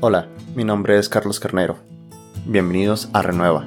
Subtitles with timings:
[0.00, 1.76] Hola, mi nombre es Carlos Carnero.
[2.46, 3.66] Bienvenidos a Renueva,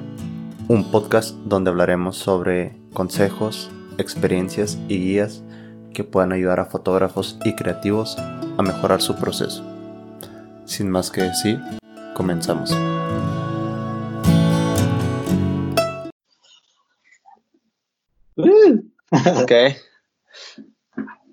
[0.66, 5.42] un podcast donde hablaremos sobre consejos, experiencias y guías
[5.92, 9.62] que puedan ayudar a fotógrafos y creativos a mejorar su proceso.
[10.64, 11.60] Sin más que decir,
[12.14, 12.74] comenzamos.
[19.42, 19.52] Ok.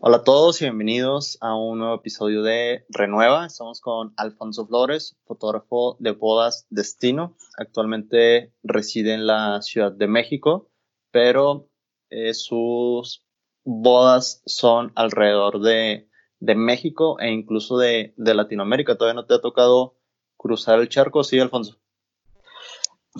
[0.02, 3.46] Hola a todos y bienvenidos a un nuevo episodio de Renueva.
[3.46, 7.36] Estamos con Alfonso Flores, fotógrafo de bodas Destino.
[7.57, 10.71] Actualmente reside en la Ciudad de México,
[11.12, 11.68] pero
[12.10, 13.26] eh, sus
[13.66, 16.07] bodas son alrededor de,
[16.40, 18.98] México e incluso de, Latinoamérica.
[18.98, 19.98] ¿Todavía no te ha tocado
[20.38, 21.26] cruzar el charco?
[21.26, 21.78] Sí, Alfonso.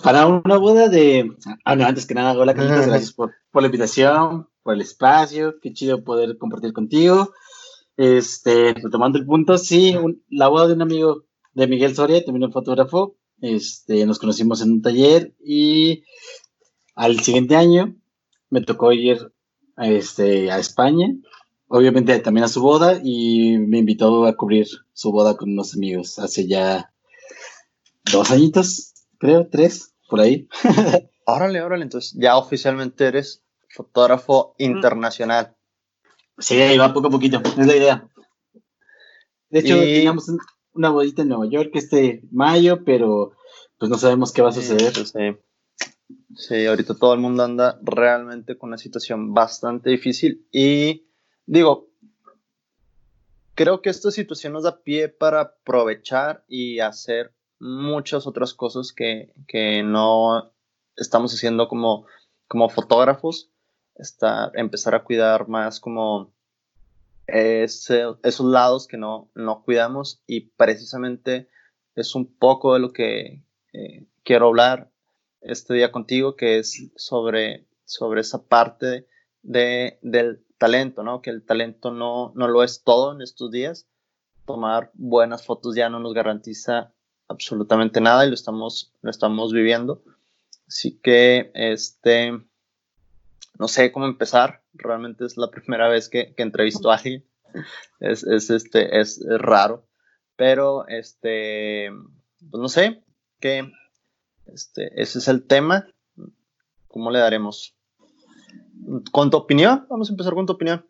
[0.02, 1.32] Para una boda de...
[1.64, 5.58] Ah, no, antes que nada, hola Carlitos, gracias por, por la invitación, por el espacio,
[5.60, 7.32] qué chido poder compartir contigo.
[7.96, 9.94] Este, retomando el punto, sí,
[10.28, 14.72] la boda de un amigo de Miguel Soria, también un fotógrafo, este, nos conocimos en
[14.72, 16.04] un taller y
[16.94, 17.96] al siguiente año
[18.48, 19.32] me tocó ir
[19.76, 21.08] este, a España,
[21.68, 26.18] obviamente también a su boda y me invitó a cubrir su boda con unos amigos
[26.18, 26.92] hace ya
[28.10, 28.89] dos añitos,
[29.20, 30.48] creo, tres, por ahí.
[31.26, 34.62] órale, órale, entonces ya oficialmente eres fotógrafo mm.
[34.64, 35.54] internacional.
[36.38, 38.08] Sí, ahí va poco a poquito, es la idea.
[39.50, 40.26] De hecho, teníamos
[40.72, 43.32] una bodita en Nueva York este mayo, pero
[43.78, 44.94] pues no sabemos qué va a suceder.
[44.94, 45.36] Sí,
[46.36, 51.04] sí, ahorita todo el mundo anda realmente con una situación bastante difícil y
[51.44, 51.90] digo,
[53.54, 59.32] creo que esta situación nos da pie para aprovechar y hacer muchas otras cosas que,
[59.46, 60.52] que no
[60.96, 62.06] estamos haciendo como,
[62.48, 63.50] como fotógrafos
[64.54, 66.32] empezar a cuidar más como
[67.26, 71.48] esos lados que no, no cuidamos y precisamente
[71.94, 74.90] es un poco de lo que eh, quiero hablar
[75.40, 79.06] este día contigo, que es sobre, sobre esa parte
[79.42, 81.22] de, del talento, ¿no?
[81.22, 83.86] Que el talento no, no lo es todo en estos días.
[84.44, 86.92] Tomar buenas fotos ya no nos garantiza
[87.30, 90.02] absolutamente nada y lo estamos, lo estamos viviendo.
[90.66, 92.32] Así que, este,
[93.58, 94.62] no sé cómo empezar.
[94.74, 97.24] Realmente es la primera vez que, que entrevisto a alguien.
[98.00, 99.86] Es, este, es, raro.
[100.36, 101.90] Pero, este,
[102.50, 103.02] pues no sé,
[103.40, 103.70] que
[104.46, 105.86] este, ese es el tema.
[106.88, 107.74] ¿Cómo le daremos?
[109.12, 109.86] ¿Con tu opinión?
[109.88, 110.84] Vamos a empezar con tu opinión.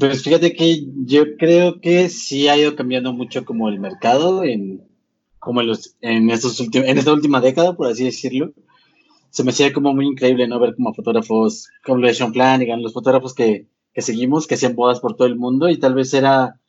[0.00, 4.82] Pues fíjate que yo creo que sí ha ido cambiando mucho como el mercado en
[5.44, 8.52] como en, los, en, estos en esta última década, por así decirlo
[9.34, 10.60] se me hacía como muy increíble, ¿no?
[10.60, 15.16] Ver como fotógrafos como Sean Flanagan, los fotógrafos que, que seguimos, que hacían bodas por
[15.16, 16.60] todo el mundo y tal vez era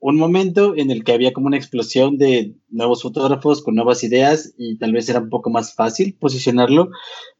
[0.00, 4.52] un momento en el que había como una explosión de nuevos fotógrafos con nuevas ideas
[4.58, 6.90] y tal vez era un poco más fácil posicionarlo,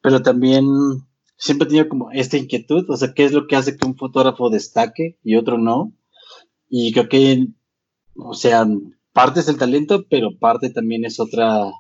[0.00, 0.64] pero también
[1.36, 3.98] siempre he tenido como esta inquietud, o sea, ¿qué es lo que hace que un
[3.98, 5.92] fotógrafo destaque y otro no?
[6.70, 7.48] Y creo que,
[8.16, 8.66] o sea,
[9.14, 11.72] parte es el talento, pero parte también es otra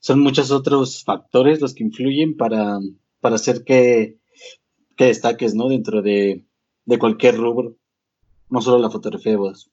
[0.00, 2.78] son muchos otros factores los que influyen para,
[3.20, 4.18] para hacer que,
[4.96, 5.68] que destaques, ¿no?
[5.68, 6.46] Dentro de,
[6.86, 7.76] de cualquier rubro,
[8.48, 9.70] no solo la fotografía de bodas.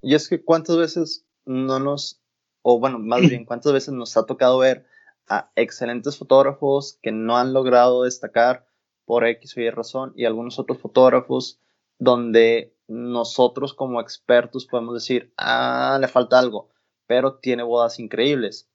[0.00, 2.22] Y es que cuántas veces no nos,
[2.62, 4.86] o bueno, más bien, cuántas veces nos ha tocado ver
[5.28, 8.66] a excelentes fotógrafos que no han logrado destacar
[9.04, 11.60] por X o Y razón y algunos otros fotógrafos
[11.98, 16.70] donde nosotros como expertos podemos decir, ah, le falta algo,
[17.06, 18.68] pero tiene bodas increíbles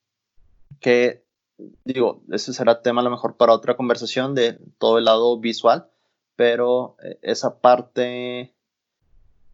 [0.80, 1.26] que
[1.84, 5.90] digo, ese será tema a lo mejor para otra conversación de todo el lado visual,
[6.36, 8.56] pero eh, esa parte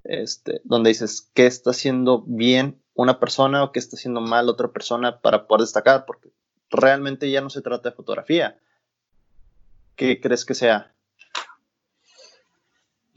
[0.03, 4.71] este, donde dices qué está haciendo bien una persona o qué está haciendo mal otra
[4.71, 6.31] persona para poder destacar, porque
[6.69, 8.59] realmente ya no se trata de fotografía.
[9.95, 10.95] ¿Qué crees que sea?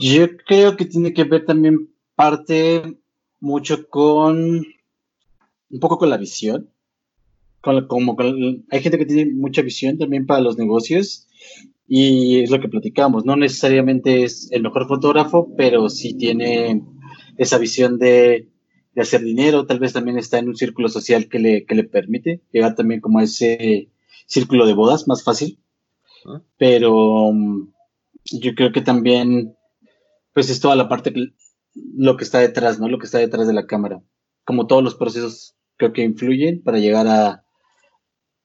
[0.00, 2.98] Yo creo que tiene que ver también parte
[3.38, 4.64] mucho con
[5.70, 6.70] un poco con la visión.
[7.60, 8.16] Como
[8.70, 11.28] hay gente que tiene mucha visión también para los negocios
[11.86, 16.82] y es lo que platicamos, no necesariamente es el mejor fotógrafo, pero sí tiene
[17.36, 18.48] esa visión de,
[18.94, 21.84] de hacer dinero, tal vez también está en un círculo social que le, que le
[21.84, 23.90] permite llegar también como a ese
[24.26, 25.58] círculo de bodas más fácil,
[26.56, 27.68] pero mm,
[28.40, 29.56] yo creo que también
[30.32, 31.12] pues es toda la parte,
[31.74, 32.88] lo que está detrás, ¿no?
[32.88, 34.02] Lo que está detrás de la cámara,
[34.44, 37.44] como todos los procesos creo que influyen para llegar a,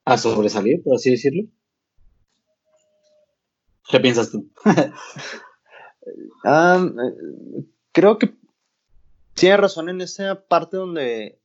[0.04, 1.44] a sobresalir, por así decirlo.
[3.88, 4.50] ¿Qué piensas tú?
[6.44, 6.88] Ah,
[7.90, 8.32] creo que
[9.34, 11.40] tiene razón en esa parte donde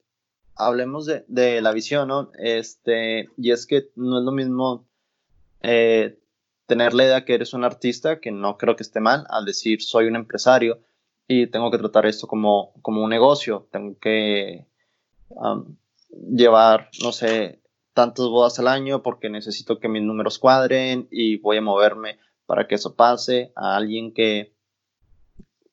[0.55, 2.31] hablemos de, de, la visión, ¿no?
[2.37, 4.87] Este, y es que no es lo mismo
[5.61, 6.20] eh,
[6.71, 9.81] tener la idea que eres un artista, que no creo que esté mal, al decir
[9.81, 10.79] soy un empresario
[11.27, 14.67] y tengo que tratar esto como, como un negocio, tengo que
[15.27, 15.75] um,
[16.33, 17.61] llevar, no sé,
[17.93, 22.69] tantas bodas al año porque necesito que mis números cuadren y voy a moverme para
[22.69, 24.55] que eso pase a alguien que,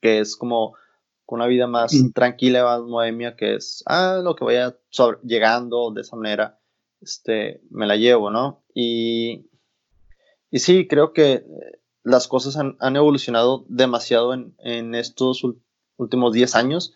[0.01, 0.75] que es como
[1.25, 2.11] con una vida más mm.
[2.11, 4.77] tranquila, más bohemia, que es, ah, lo que vaya
[5.23, 6.59] llegando de esa manera,
[7.01, 8.65] este, me la llevo, ¿no?
[8.75, 9.49] Y,
[10.51, 11.45] y sí, creo que
[12.03, 15.43] las cosas han, han evolucionado demasiado en, en estos
[15.97, 16.95] últimos 10 años,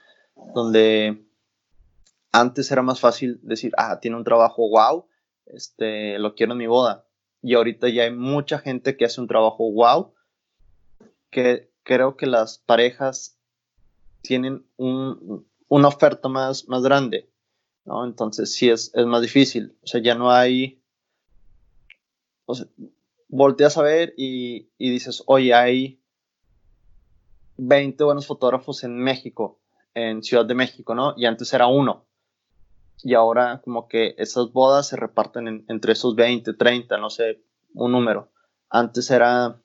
[0.54, 1.24] donde
[2.32, 5.06] antes era más fácil decir, ah, tiene un trabajo wow,
[5.46, 7.06] este, lo quiero en mi boda.
[7.42, 10.14] Y ahorita ya hay mucha gente que hace un trabajo wow,
[11.30, 13.36] que creo que las parejas
[14.22, 17.28] tienen un, una oferta más, más grande,
[17.84, 18.04] ¿no?
[18.04, 20.80] Entonces sí es, es, más difícil, o sea, ya no hay,
[22.46, 22.66] o sea,
[23.32, 26.00] volteas a ver y, dices, oye, hay
[27.56, 29.58] 20 buenos fotógrafos en México,
[29.94, 31.14] en Ciudad de México, ¿no?
[31.16, 32.04] Y antes era uno.
[33.02, 37.42] Y ahora como que esas bodas se reparten entre esos 20, 30, no sé,
[37.72, 38.30] un número.
[38.68, 39.58] Antes era,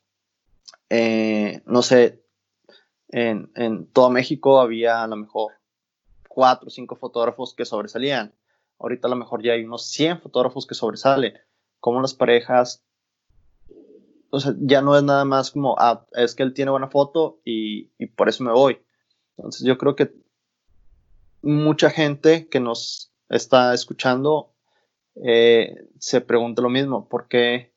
[0.89, 2.23] eh, no sé,
[3.09, 5.51] en, todo México había a lo mejor
[6.29, 8.33] cuatro o cinco fotógrafos que sobresalían.
[8.79, 11.33] Ahorita a lo mejor ya hay unos 100 fotógrafos que sobresalen.
[11.79, 12.86] Como las parejas,
[14.29, 17.39] o sea, ya no es nada más como, ah, es que él tiene buena foto
[17.45, 18.79] y, y por eso me voy.
[19.37, 20.13] Entonces yo creo que
[21.41, 24.53] mucha gente que nos está escuchando
[25.23, 27.73] eh, se pregunta lo mismo, porque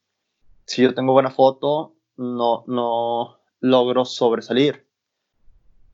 [0.66, 4.86] si yo tengo buena foto, no, no logro sobresalir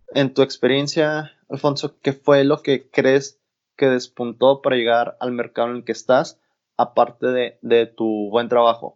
[0.08, 3.40] en tu experiencia, Alfonso, ¿qué fue lo que crees
[3.76, 6.40] que despuntó para llegar al mercado en el que estás,
[6.76, 8.95] aparte de, de tu buen trabajo?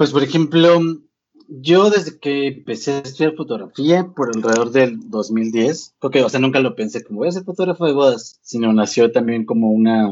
[0.00, 0.80] Pues, por ejemplo,
[1.46, 6.58] yo desde que empecé a estudiar fotografía por alrededor del 2010, porque, o sea, nunca
[6.60, 10.10] lo pensé como voy a ser fotógrafo de bodas, sino nació también como una,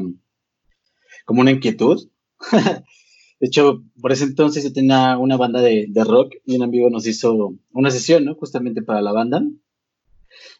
[1.25, 2.06] como una inquietud.
[3.40, 6.90] De hecho, por ese entonces yo tenía una banda de, de, rock y un amigo
[6.90, 8.35] nos hizo una sesión, ¿no?
[8.35, 9.43] Justamente para la banda.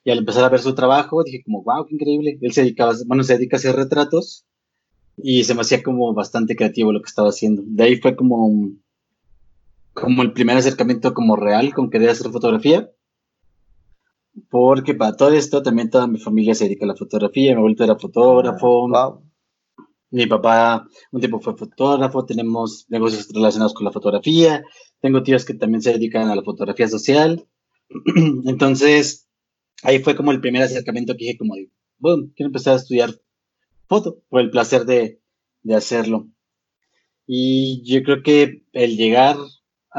[0.05, 2.39] Y al empezar a ver su trabajo, dije como, wow, qué increíble.
[2.41, 4.47] Él se dedicaba, bueno, se dedica a hacer retratos
[5.19, 7.63] y se me hacía como bastante creativo lo que estaba haciendo.
[7.67, 8.73] De ahí fue como,
[10.01, 12.91] como el primer acercamiento como real con querer hacer fotografía.
[14.51, 17.53] Porque para todo esto también toda mi familia se dedica a la fotografía.
[17.53, 18.89] Mi abuelito era fotógrafo.
[18.89, 19.25] Wow.
[20.11, 24.65] Mi papá un tiempo fue fotógrafo, tenemos negocios relacionados con la fotografía,
[25.01, 27.47] tengo tíos que también se dedican a la fotografía social.
[28.47, 29.29] Entonces,
[29.83, 31.55] ahí fue como el primer acercamiento que dije como,
[31.99, 33.11] bueno, quiero empezar a estudiar
[33.87, 35.21] foto por el placer de,
[35.63, 36.29] de hacerlo.
[37.27, 39.37] Y yo creo que el llegar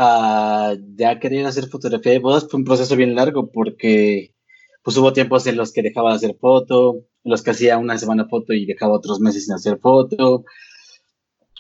[0.02, 4.34] a ya querer hacer fotografía de bodas fue un proceso bien largo porque
[4.82, 7.98] pues hubo tiempos en los que dejaba de hacer foto, en los que hacía una
[7.98, 10.46] semana foto y dejaba otros meses sin hacer foto,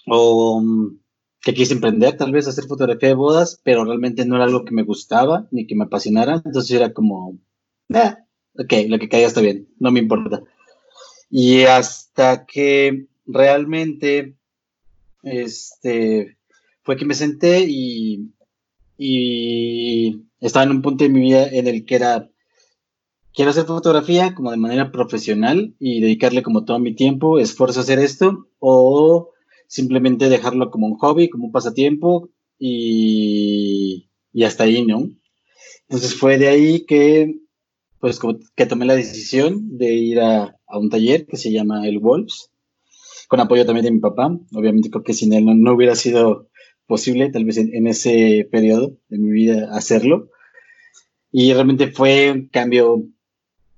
[0.07, 0.99] o mm,
[1.41, 4.73] que quise emprender tal vez hacer fotografía de bodas, pero realmente no era algo que
[4.73, 7.37] me gustaba ni que me apasionara, entonces era como,
[7.93, 8.19] ah,
[8.57, 10.41] ok, lo que caiga está bien, no me importa.
[11.29, 14.37] Y hasta que realmente,
[15.23, 16.38] este,
[16.89, 18.31] fue que me senté y,
[20.41, 22.31] estaba en un punto de mi vida en el que era
[23.31, 27.83] quiero hacer fotografía como de manera profesional y dedicarle como todo mi tiempo, esfuerzo a
[27.83, 29.29] hacer esto, o
[29.67, 34.09] simplemente dejarlo como un hobby, como un pasatiempo y,
[34.43, 35.11] hasta ahí, ¿no?
[35.89, 37.35] Entonces fue de ahí que,
[37.99, 38.19] pues,
[38.55, 42.49] que tomé la decisión de ir a, a, un taller que se llama El Wolves,
[43.29, 44.37] con apoyo también de mi papá.
[44.53, 46.48] Obviamente creo que sin él no, hubiera sido
[46.89, 50.29] posible, tal vez en, en, ese periodo de mi vida, hacerlo.
[51.31, 53.05] Y realmente fue un cambio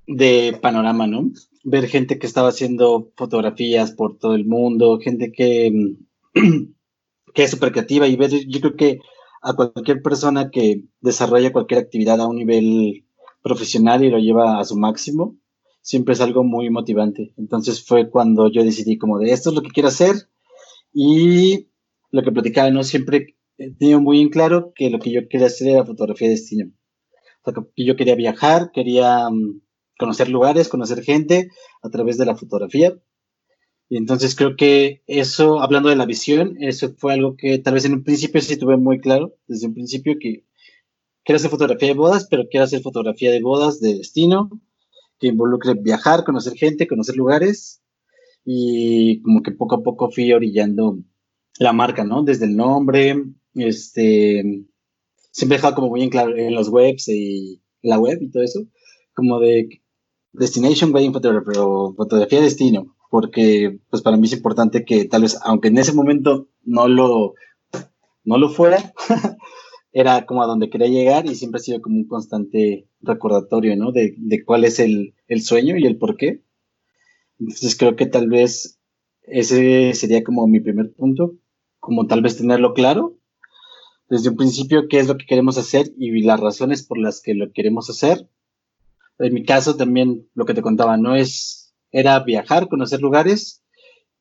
[0.08, 1.30] de panorama, ¿no?
[1.64, 5.96] Ver gente que estaba haciendo fotografías por todo el mundo, gente que,
[7.34, 9.00] que es súper creativa y ver, yo creo que
[9.42, 13.06] a cualquier persona que desarrolla cualquier actividad a un nivel
[13.44, 15.36] profesional y lo lleva a su máximo,
[15.82, 17.34] siempre es algo muy motivante.
[17.38, 20.16] Entonces fue cuando yo decidí como de esto es lo que quiero hacer
[20.94, 21.68] y
[22.12, 22.84] lo que platicaba, ¿no?
[22.84, 26.36] Siempre he tenido muy en claro que lo que yo quería hacer era fotografía de
[26.36, 26.72] destino.
[27.44, 29.62] Que yo quería viajar, quería mm,
[29.98, 31.50] conocer lugares, conocer gente
[31.82, 32.98] a través de la fotografía.
[33.90, 37.86] Y entonces creo que eso, hablando de la visión, eso fue algo que tal vez
[37.86, 40.46] en un principio sí tuve muy claro, desde un principio que
[41.24, 44.50] quiero hacer fotografía de bodas, pero quiero hacer fotografía de bodas de destino,
[45.20, 47.82] que involucre viajar, conocer gente, conocer lugares
[48.46, 50.98] y como que poco a poco fui orillando
[51.60, 52.24] la marca, ¿no?
[52.24, 53.24] Desde el nombre,
[53.56, 54.66] este,
[55.32, 58.44] siempre he dejado como muy en claro en los webs y la web y todo
[58.44, 58.62] eso,
[59.14, 59.82] como de
[60.34, 65.38] Destination Wedding Photography o fotografía destino, porque pues para mí es importante que tal vez,
[65.44, 67.34] aunque en ese momento no lo,
[68.24, 68.94] no lo fuera,
[69.92, 73.92] era como a donde quería llegar y siempre ha sido como un constante recordatorio, ¿no?
[73.92, 76.44] De, de cuál es el, el, sueño y el por qué.
[77.40, 78.80] Entonces creo que tal vez
[79.24, 81.36] ese sería como mi primer punto,
[81.82, 83.18] como tal vez tenerlo claro
[84.12, 87.34] desde un principio qué es lo que queremos hacer y las razones por las que
[87.34, 88.30] lo queremos hacer.
[89.20, 93.64] En mi caso también lo que te contaba, no es, era viajar, conocer lugares,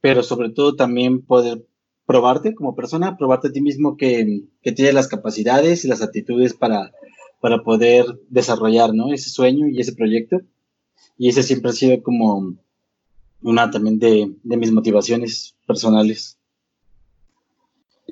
[0.00, 1.66] pero sobre todo también poder
[2.06, 6.54] probarte como persona, probarte a ti mismo que, que tienes las capacidades y las actitudes
[6.54, 6.92] para,
[7.40, 9.12] para poder desarrollar, ¿no?
[9.12, 10.40] Ese sueño y ese proyecto.
[11.18, 12.54] Y ese siempre ha sido como
[13.42, 16.39] una también de, de mis motivaciones personales.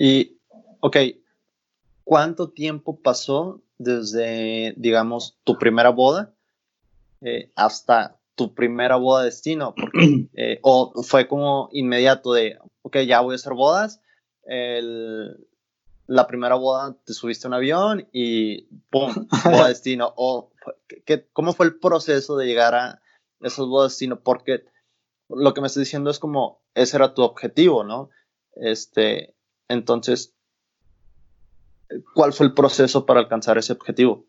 [0.00, 0.38] Y,
[0.78, 0.96] ok,
[2.04, 6.32] ¿cuánto tiempo pasó desde, digamos, tu primera boda
[7.20, 9.74] eh, hasta tu primera boda de destino?
[9.74, 14.00] Porque, eh, o fue como inmediato de, ok, ya voy a hacer bodas.
[16.06, 19.12] la primera boda te subiste a un avión y ¡pum!
[19.44, 20.14] boda de destino.
[20.16, 20.52] O,
[21.04, 23.02] ¿qué, ¿Cómo fue el proceso de llegar a
[23.40, 24.20] esos bodas de destino?
[24.20, 24.64] Porque
[25.28, 28.10] lo que me estás diciendo es como, ese era tu objetivo, ¿no?
[28.54, 29.34] Este,
[29.68, 30.34] entonces,
[32.14, 34.26] ¿cuál fue el proceso para alcanzar ese objetivo?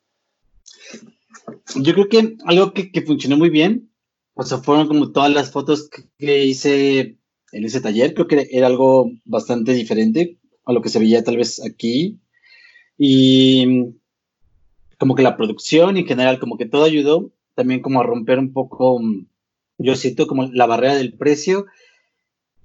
[1.76, 3.92] Yo creo que algo que, funcionó muy bien,
[4.34, 7.18] o sea, fueron como todas las fotos que hice
[7.52, 8.14] en ese taller.
[8.14, 12.20] Creo que era algo bastante diferente a lo que se veía tal vez aquí.
[12.98, 13.96] Y
[14.98, 18.54] como que la producción en general, como que todo ayudó también como a romper un
[18.54, 19.02] poco,
[19.78, 21.66] yo siento como la barrera del precio.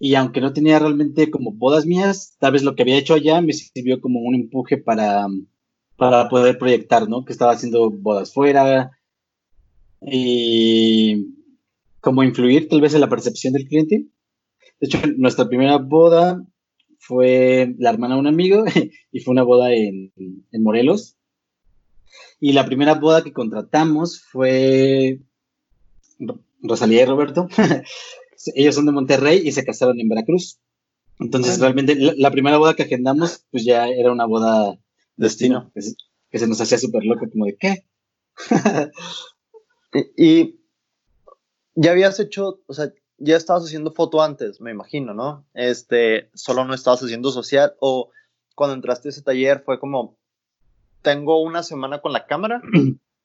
[0.05, 3.41] Y aunque no tenía realmente como bodas mías, tal vez lo que había hecho allá
[3.41, 5.27] me sirvió como un empuje para,
[5.97, 7.25] para poder proyectar, ¿no?
[7.25, 8.91] Que estaba haciendo bodas fuera
[10.03, 11.35] y
[12.03, 14.05] como influir tal vez en la percepción del cliente.
[14.79, 16.45] De hecho, nuestra primera boda
[16.99, 18.63] fue la hermana de un amigo
[19.11, 20.13] y fue una boda en,
[20.53, 21.17] Morelos.
[22.41, 25.21] Y la primera boda que contratamos fue
[26.61, 27.49] Rosalía y Roberto.
[28.55, 30.59] Ellos son de Monterrey y se casaron en Veracruz.
[31.19, 34.77] Entonces, realmente, la, primera boda que agendamos, pues ya era una boda
[35.17, 35.95] destino, que se,
[36.31, 37.87] que se nos hacía súper loco, como de qué.
[40.17, 40.61] y
[41.75, 45.47] ya habías hecho, o sea, ya estabas haciendo foto antes, me imagino, ¿no?
[45.55, 48.11] Este, solo no estabas haciendo social o
[48.55, 50.19] cuando entraste a ese taller fue como,
[51.03, 52.61] tengo una semana con la cámara,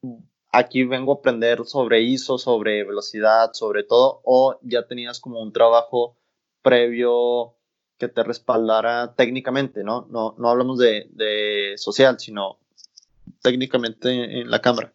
[0.52, 5.54] aquí vengo a aprender sobre ISO, sobre velocidad, sobre todo, o ya tenías como un
[5.54, 6.18] trabajo
[6.62, 7.56] previo
[7.98, 10.08] que te respaldara técnicamente, ¿no?
[10.10, 12.60] No, no hablamos de, de social, sino
[13.42, 14.94] técnicamente en la cámara.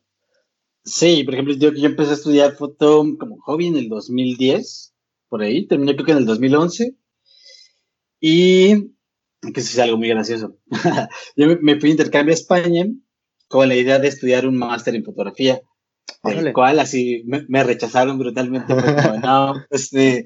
[0.84, 4.94] Sí, por ejemplo, yo, yo empecé a estudiar foto como hobby en el 2010,
[5.28, 6.94] por ahí, terminé creo que en el 2011.
[8.20, 8.92] Y,
[9.40, 10.56] que eso es algo muy gracioso,
[11.36, 12.86] yo me, fui a intercambio a España
[13.48, 15.60] con la idea de estudiar un máster en fotografía,
[16.24, 20.24] el cual así me, rechazaron brutalmente, como, no, este,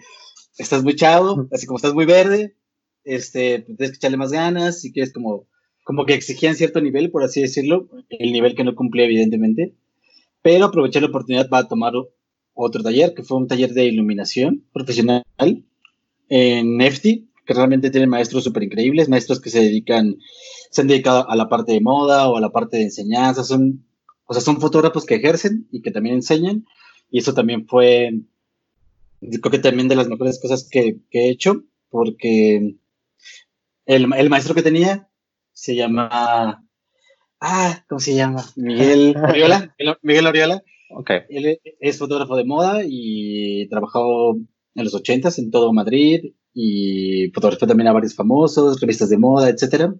[0.57, 2.57] estás muy chavo, así como estás muy verde,
[3.05, 5.47] este, tienes que echarle más ganas, si quieres como,
[5.85, 9.75] como que exigían cierto nivel, por así decirlo, el nivel que no cumplía evidentemente
[10.43, 11.93] pero aproveché la oportunidad para tomar
[12.55, 15.25] otro taller, que fue un taller de iluminación profesional
[16.29, 20.17] en Nefti, que realmente tienen maestros súper increíbles, maestros que se dedican,
[20.71, 23.87] se han dedicado a la parte de moda o a la parte de enseñanza, son,
[24.27, 26.67] o sea, son fotógrafos que ejercen y que también enseñan,
[27.11, 28.21] y eso también fue,
[29.21, 32.77] creo que también de las mejores cosas que, que he hecho, porque
[33.87, 35.09] el, el maestro que tenía
[35.55, 36.69] se llama
[37.41, 38.45] Ah, ¿cómo se llama?
[38.57, 39.75] Miguel Oriola.
[40.03, 40.63] Miguel Oriola.
[40.91, 41.21] Okay.
[41.31, 47.69] Él es fotógrafo de moda y trabajó en los ochentas en todo Madrid y fotografió
[47.69, 49.95] también a varios famosos, revistas de moda, etcétera.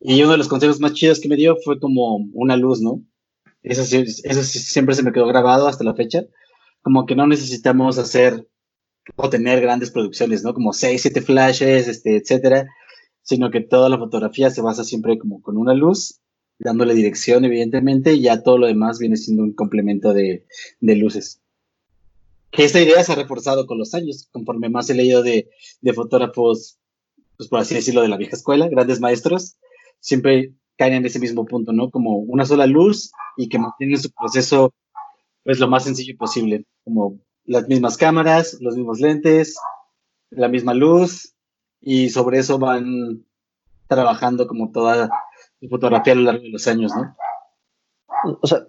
[0.00, 3.02] Y uno de los consejos más chidos que me dio fue como una luz, ¿no?
[3.62, 6.22] Eso, eso siempre se me quedó grabado hasta la fecha.
[6.82, 8.48] Como que no necesitamos hacer
[9.16, 10.54] o tener grandes producciones, ¿no?
[10.54, 12.66] Como seis, siete flashes, este, etcétera
[13.24, 16.20] sino que toda la fotografía se basa siempre como con una luz,
[16.58, 20.46] dándole dirección, evidentemente, y ya todo lo demás viene siendo un complemento de,
[20.80, 21.40] luces.
[22.54, 25.48] Que esta idea se ha reforzado con los años, conforme más he leído de,
[25.94, 26.78] fotógrafos,
[27.36, 29.56] pues por así decirlo, de la vieja escuela, grandes maestros,
[30.00, 31.90] siempre caen en ese mismo punto, ¿no?
[31.90, 34.72] Como una sola luz y que mantienen su proceso
[35.42, 39.56] pues lo más sencillo posible, como las mismas cámaras, los mismos lentes,
[40.30, 41.34] la misma luz,
[41.80, 43.26] y sobre eso van
[43.88, 45.10] trabajando como toda
[45.68, 47.16] fotografía a lo largo de los años, ¿no?
[48.40, 48.66] O sea,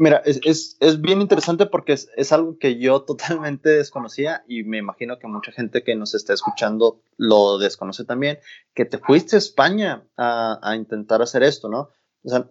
[0.00, 4.78] Mira, es, es, bien interesante porque es, es, algo que yo totalmente desconocía y me
[4.78, 8.38] imagino que mucha gente que nos está escuchando lo desconoce también,
[8.74, 11.90] que te fuiste a España a, a intentar hacer esto, ¿no?
[12.22, 12.48] O sea,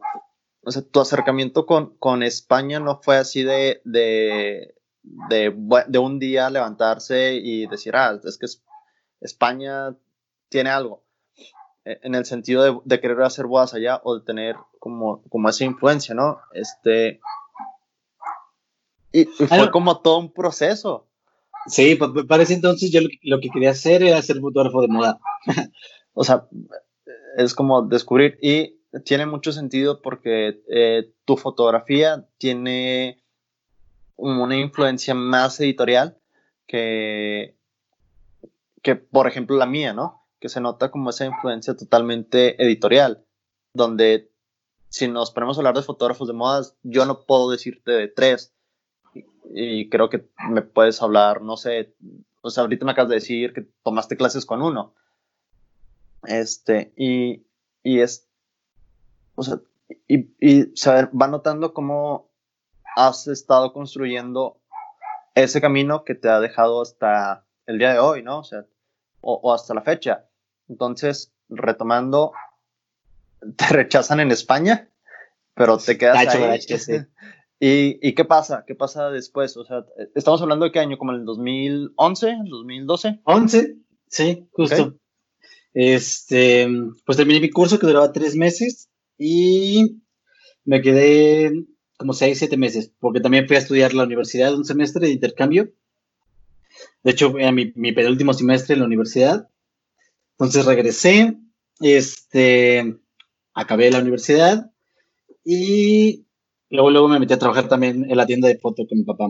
[0.62, 5.56] o sea tu acercamiento con, con, España no fue así de, de, de,
[5.88, 8.48] de, un día levantarse y decir, ah, es que
[9.22, 9.96] España
[10.50, 11.06] tiene algo,
[12.02, 15.64] en el sentido de, de querer hacer bodas allá o de tener como, como esa
[15.64, 16.40] influencia, ¿no?
[16.54, 17.20] Este,
[19.12, 21.08] y, fue como todo un proceso.
[21.68, 25.20] Sí, para ese entonces yo lo, que quería hacer era ser fotógrafo de moda.
[26.14, 26.48] o sea,
[27.38, 33.22] es como descubrir y tiene mucho sentido porque eh, tu fotografía tiene
[34.16, 36.18] una influencia más editorial
[36.66, 37.56] que,
[38.82, 40.27] que, por ejemplo, la mía, ¿no?
[40.40, 43.26] Que se nota como esa influencia totalmente editorial,
[43.74, 44.32] donde
[44.90, 48.54] si nos ponemos a hablar de fotógrafos de modas, yo no puedo decirte de tres,
[49.54, 51.96] y creo que me puedes hablar, no sé,
[52.42, 54.94] o sea, ahorita me acabas de decir que tomaste clases con uno.
[56.24, 57.46] Este, y,
[57.84, 58.28] y es,
[59.36, 59.60] o sea,
[60.08, 62.30] y, saber, va notando cómo
[62.96, 64.60] has estado construyendo
[65.36, 68.40] ese camino que te ha dejado hasta el día de hoy, ¿no?
[68.40, 68.66] O sea,
[69.22, 70.26] o, hasta la fecha.
[70.68, 72.32] Entonces, retomando,
[73.56, 74.90] te rechazan en España,
[75.54, 76.60] pero te quedas ahí.
[77.60, 78.66] ¿Y, ¿Y, qué pasa?
[78.68, 79.58] ¿Qué pasa después?
[79.58, 79.84] O sea,
[80.14, 83.22] estamos hablando de qué año, como en el 2011, 2012.
[83.24, 84.96] 11, sí, justo.
[85.74, 86.68] Este,
[87.04, 90.02] pues terminé mi curso que duraba tres meses y
[90.66, 91.52] me quedé
[91.98, 95.72] como seis, siete meses, porque también fui a estudiar la universidad un semestre de intercambio.
[97.04, 99.50] De hecho, era mi, mi penúltimo semestre en la universidad.
[100.32, 101.38] Entonces regresé,
[101.80, 102.98] este,
[103.54, 104.72] acabé la universidad
[105.44, 106.28] y
[106.70, 109.30] Luego, luego me metí a trabajar también en la tienda de foto con mi papá,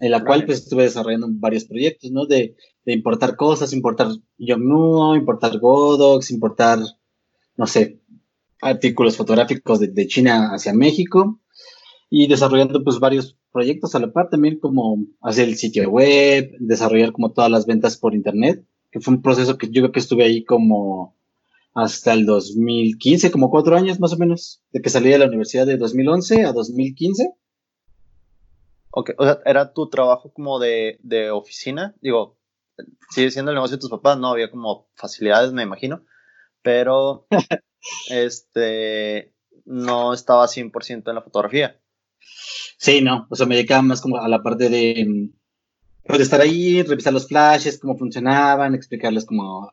[0.00, 2.26] en la cual pues estuve desarrollando varios proyectos, ¿no?
[2.26, 4.08] De, de importar cosas, importar
[4.38, 6.78] Yongnuo, importar Godox, importar,
[7.56, 8.00] no sé,
[8.62, 11.40] artículos fotográficos de, de, China hacia México
[12.16, 17.10] y desarrollando pues varios proyectos a la par también como hacer el sitio web, desarrollar
[17.10, 20.22] como todas las ventas por internet, que fue un proceso que yo creo que estuve
[20.22, 21.16] ahí como
[21.74, 25.66] hasta el 2015, como cuatro años más o menos, de que salí de la universidad
[25.66, 27.32] de 2011 a 2015.
[28.92, 31.96] Ok, o sea, ¿era tu trabajo como de, de oficina?
[32.00, 32.38] Digo,
[33.10, 36.04] sigue siendo el negocio de tus papás, no había como facilidades, me imagino,
[36.62, 37.26] pero
[38.08, 41.80] este, no estaba 100% en la fotografía.
[42.78, 45.30] Sí, no, o sea, me dedicaba más como a la parte de,
[46.04, 49.72] pues, de estar ahí, revisar los flashes, cómo funcionaban, explicarles cómo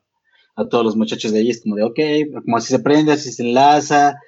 [0.54, 1.98] a todos los muchachos de ahí, es como de, ok,
[2.44, 4.18] como así se prende, así se enlaza,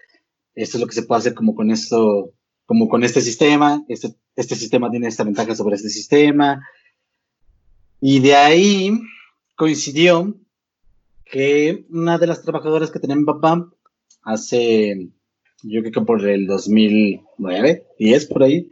[0.55, 2.33] esto es lo que se puede hacer como con esto,
[2.67, 6.67] como con este sistema, este, este sistema tiene esta ventaja sobre este sistema.
[8.01, 8.93] Y de ahí
[9.57, 10.35] coincidió
[11.25, 13.71] que una de las trabajadoras que tenía mi papá
[14.23, 15.11] hace,
[15.65, 18.69] yo creo que por el 2009, 10 por ahí,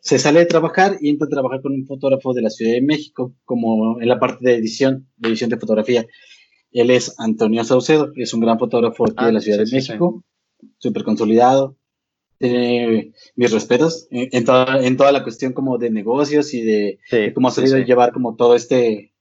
[0.00, 2.82] se sale de trabajar y entra a trabajar con un fotógrafo de la Ciudad de
[2.82, 6.06] México, como en la parte de edición, de edición de fotografía.
[6.72, 10.22] Él es Antonio Saucedo, es un gran fotógrafo aquí de la ah, Ciudad de México,
[10.78, 11.76] súper consolidado.
[12.38, 16.98] Tiene mis respetos en, toda, en, toda, la cuestión como de negocios y de,
[17.32, 19.14] cómo ha sabido llevar como todo este,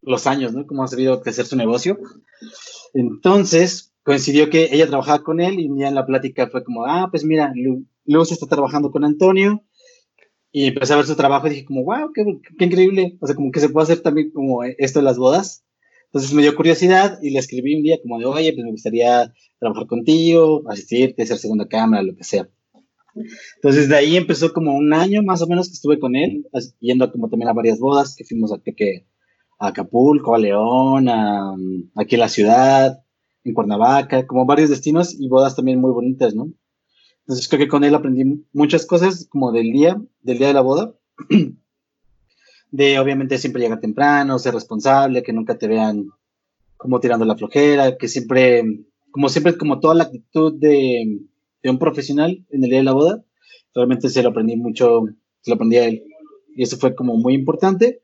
[0.00, 0.66] los años, ¿no?
[0.66, 1.98] Cómo ha sabido crecer su negocio.
[2.94, 7.08] Entonces, coincidió que ella trabajaba con él y ya en la plática fue como, ah,
[7.10, 7.52] pues mira,
[8.04, 9.64] Luz está trabajando con Antonio
[10.50, 12.24] y empecé a ver su trabajo y dije como, wow, qué,
[12.58, 13.16] qué, increíble.
[13.20, 15.64] O sea, como que se puede hacer también como esto de las bodas.
[16.06, 19.32] Entonces me dio curiosidad y le escribí un día como de, oye, pues me gustaría
[19.58, 22.48] trabajar contigo, asistirte, hacer segunda cámara, lo que sea.
[23.56, 26.46] Entonces de ahí empezó como un año más o menos que estuve con él,
[26.80, 29.06] yendo como también a varias bodas, que fuimos a, que,
[29.58, 31.54] a Acapulco, a León, a,
[31.96, 33.02] aquí en la ciudad,
[33.44, 36.52] en Cuernavaca, como varios destinos y bodas también muy bonitas, ¿no?
[37.20, 40.60] Entonces creo que con él aprendí muchas cosas como del día, del día de la
[40.60, 40.94] boda.
[42.72, 46.08] de obviamente siempre llegar temprano, ser responsable, que nunca te vean
[46.76, 48.64] como tirando la flojera, que siempre,
[49.12, 51.20] como siempre, como toda la actitud de,
[51.62, 53.22] de un profesional en el día de la boda,
[53.74, 55.04] realmente se lo aprendí mucho,
[55.42, 56.02] se lo aprendí a él.
[56.56, 58.00] Y eso fue como muy importante.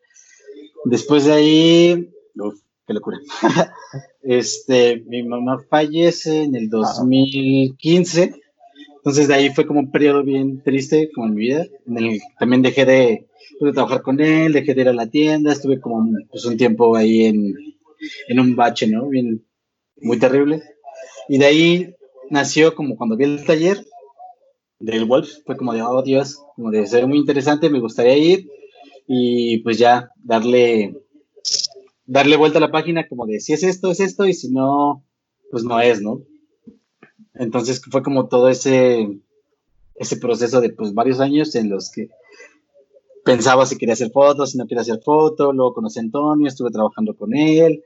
[0.85, 2.11] Después de ahí,
[2.88, 3.20] qué locura.
[4.22, 8.35] este, mi mamá fallece en el 2015.
[8.96, 12.20] Entonces de ahí fue como un periodo bien triste como en mi vida, en el
[12.38, 13.27] también dejé de,
[13.61, 16.57] pues, de trabajar con él, dejé de ir a la tienda, estuve como pues, un
[16.57, 17.55] tiempo ahí en,
[18.29, 19.09] en un bache, ¿no?
[19.09, 19.44] Bien,
[20.01, 20.62] muy terrible.
[21.29, 21.94] Y de ahí
[22.31, 23.85] nació como cuando vi el taller
[24.79, 28.48] del Wolf, fue como de, oh Dios, como de ser muy interesante, me gustaría ir
[29.07, 30.94] y pues ya darle,
[32.09, 35.05] darle vuelta a la página como de si es esto, es esto y si no,
[35.51, 36.23] pues no es, ¿no?
[37.35, 39.21] Entonces fue como todo ese,
[39.94, 42.09] ese proceso de pues varios años en los que
[43.25, 46.71] pensaba si quería hacer fotos, si no quería hacer fotos, luego conocí a Antonio, estuve
[46.71, 47.85] trabajando con él,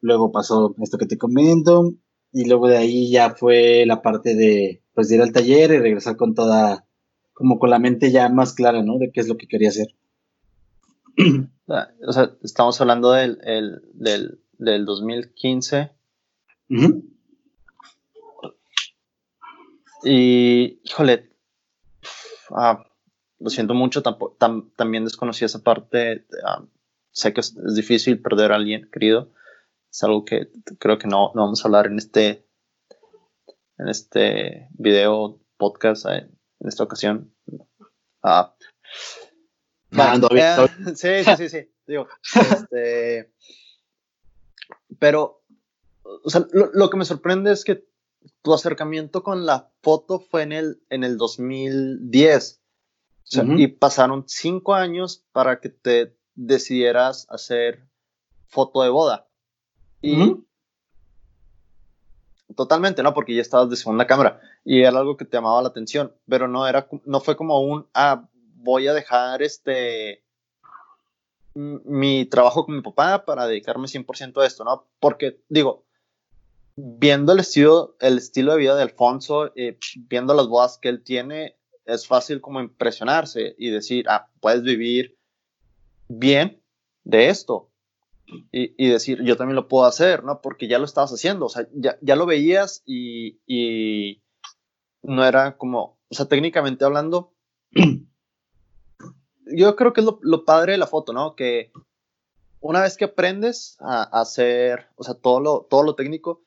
[0.00, 1.94] luego pasó esto que te comento,
[2.32, 6.16] y luego de ahí ya fue la parte de, pues, ir al taller y regresar
[6.16, 6.84] con toda,
[7.32, 8.98] como con la mente ya más clara, ¿no?
[8.98, 9.94] De qué es lo que quería hacer.
[12.06, 13.38] O sea, estamos hablando del,
[13.94, 15.90] del, del 2015.
[20.04, 21.30] Y, híjole,
[22.50, 22.84] ah,
[23.38, 26.26] lo siento mucho, también desconocí esa parte.
[26.46, 26.64] Ah,
[27.10, 29.32] sé que es, difícil perder a alguien querido.
[29.90, 32.46] Es algo que creo que no, no vamos a hablar en este,
[33.78, 37.34] en este video podcast en esta ocasión.
[38.22, 38.54] Ah,
[40.30, 40.56] eh,
[40.94, 41.70] sí, sí, sí, sí.
[41.86, 43.32] Digo, este,
[44.98, 45.42] pero,
[46.02, 47.84] o sea, lo, lo, que me sorprende es que
[48.42, 52.60] tu acercamiento con la foto fue en el, en el 2010.
[53.56, 57.84] Y pasaron cinco años para que te decidieras hacer
[58.46, 59.26] foto de boda.
[60.00, 60.44] Y
[62.54, 63.14] totalmente, ¿no?
[63.14, 66.46] Porque ya estabas de segunda cámara y era algo que te llamaba la atención, pero
[66.46, 68.28] no era, no fue como un, ah,
[68.64, 70.24] voy a dejar este,
[71.54, 74.88] mi trabajo con mi papá para dedicarme 100% a esto, ¿no?
[74.98, 75.84] Porque, digo,
[76.76, 81.02] viendo el estilo, el estilo de vida de Alfonso, eh, viendo las bodas que él
[81.02, 85.16] tiene, es fácil como impresionarse y decir, ah, puedes vivir
[86.08, 86.60] bien
[87.04, 87.70] de esto.
[88.50, 90.40] Y, decir, yo también lo puedo hacer, ¿no?
[90.40, 94.22] Porque ya lo estabas haciendo, o sea, ya, ya lo veías y, y,
[95.02, 97.34] no era como, o sea, técnicamente hablando,
[99.46, 101.34] yo creo que es lo, lo, padre de la foto, ¿no?
[101.34, 101.72] Que
[102.60, 106.44] una vez que aprendes a, a hacer, o sea, todo lo, todo lo técnico,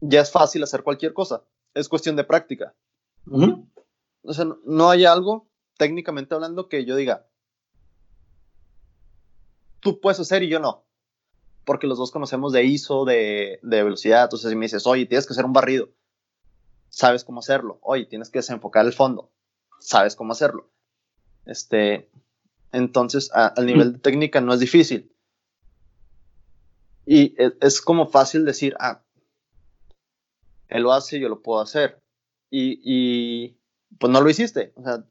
[0.00, 1.42] ya es fácil hacer cualquier cosa.
[1.74, 2.74] Es cuestión de práctica.
[4.22, 7.26] O sea, no, hay algo, técnicamente hablando, que yo diga,
[9.80, 10.84] tú puedes hacer y yo no.
[11.64, 14.24] Porque los dos conocemos de ISO, de, velocidad.
[14.24, 15.88] Entonces, si me dices, oye, tienes que hacer un barrido,
[16.88, 17.78] sabes cómo hacerlo.
[17.82, 19.30] Oye, tienes que desenfocar el fondo,
[19.80, 20.70] sabes cómo hacerlo.
[21.44, 22.10] Este,
[22.72, 25.12] entonces, al nivel de técnica no es difícil.
[27.04, 29.02] Y es, es, como fácil decir, ah,
[30.68, 32.02] él lo hace, yo lo puedo hacer.
[32.50, 33.58] Y, y
[33.98, 34.72] pues no lo hiciste.
[34.76, 35.04] O sea,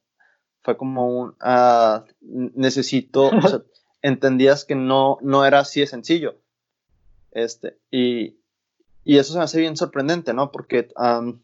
[0.62, 3.62] fue como un, uh, necesito, o sea,
[4.02, 6.42] entendías que no, no era así de sencillo.
[7.32, 8.38] Este, y,
[9.04, 10.52] y eso se me hace bien sorprendente, ¿no?
[10.52, 11.42] Porque um,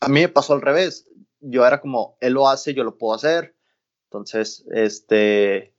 [0.00, 1.08] a mí me pasó al revés.
[1.40, 3.56] Yo era como, él lo hace, yo lo puedo hacer.
[4.10, 5.72] Entonces, este,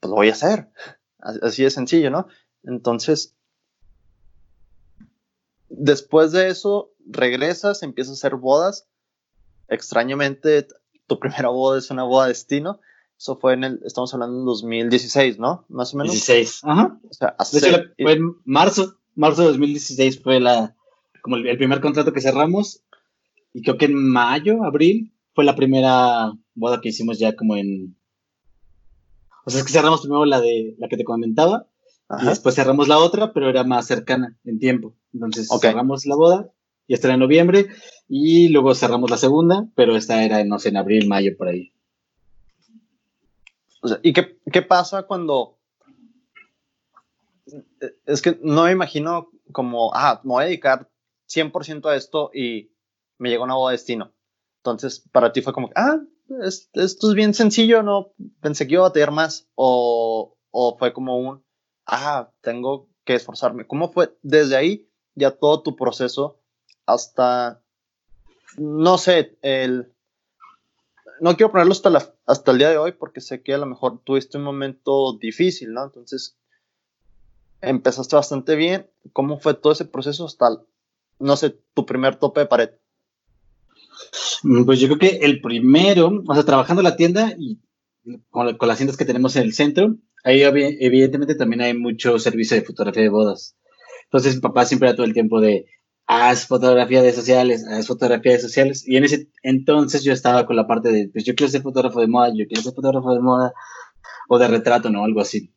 [0.00, 0.68] pues lo voy a hacer.
[1.20, 2.26] Así de sencillo, ¿no?
[2.64, 3.36] Entonces,
[5.68, 8.88] después de eso, regresas, empiezas a hacer bodas.
[9.68, 10.66] Extrañamente,
[11.06, 12.80] tu primera boda es una boda destino.
[13.16, 15.66] Eso fue en el, estamos hablando en 2016, ¿no?
[15.68, 16.10] Más o menos.
[16.10, 16.62] 16.
[16.64, 16.98] Ajá.
[17.08, 17.36] O sea,
[17.96, 20.74] fue en marzo, marzo de 2016 fue la,
[21.22, 22.82] como el, primer contrato que cerramos.
[23.52, 27.96] Y creo que en mayo, abril, fue la primera boda que hicimos ya como en...
[29.44, 31.66] O sea, es que cerramos primero la de la que te comentaba
[32.20, 34.94] y después cerramos la otra, pero era más cercana en tiempo.
[35.14, 36.50] Entonces cerramos la boda
[36.86, 37.68] y esta era en noviembre
[38.08, 41.72] y luego cerramos la segunda, pero esta era, no sé, en abril, mayo, por ahí.
[43.80, 45.56] O sea, ¿Y qué, qué pasa cuando...
[48.06, 50.88] Es que no me imagino como, ah, me voy a dedicar
[51.28, 52.70] 100% a esto y
[53.18, 54.12] me llegó una boda de destino.
[54.60, 56.00] Entonces, para ti fue como, ah,
[56.42, 59.48] esto es bien sencillo, no pensé que iba a tener más.
[59.54, 61.42] O, o fue como un,
[61.86, 63.66] ah, tengo que esforzarme.
[63.66, 66.40] ¿Cómo fue desde ahí ya todo tu proceso
[66.86, 67.62] hasta,
[68.56, 69.92] no sé, el...
[71.20, 73.66] No quiero ponerlo hasta, la, hasta el día de hoy porque sé que a lo
[73.66, 75.84] mejor tuviste un momento difícil, ¿no?
[75.84, 76.38] Entonces,
[77.60, 78.90] empezaste bastante bien.
[79.12, 80.48] ¿Cómo fue todo ese proceso hasta,
[81.18, 82.70] no sé, tu primer tope de pared?
[84.42, 87.60] Mm, pues yo creo que el primero, o sea, trabajando la tienda y
[88.30, 92.56] con, con las tiendas que tenemos en el centro, Ahí evidentemente también hay mucho servicio
[92.56, 93.56] de fotografía de bodas.
[94.04, 95.66] Entonces mi papá siempre era todo el tiempo de,
[96.06, 98.86] haz fotografía de sociales, haz fotografía de sociales.
[98.86, 102.00] Y en ese entonces yo estaba con la parte de, pues yo quiero ser fotógrafo
[102.00, 103.52] de moda, yo quiero ser fotógrafo de moda
[104.28, 105.04] o de retrato, ¿no?
[105.04, 105.54] Algo así.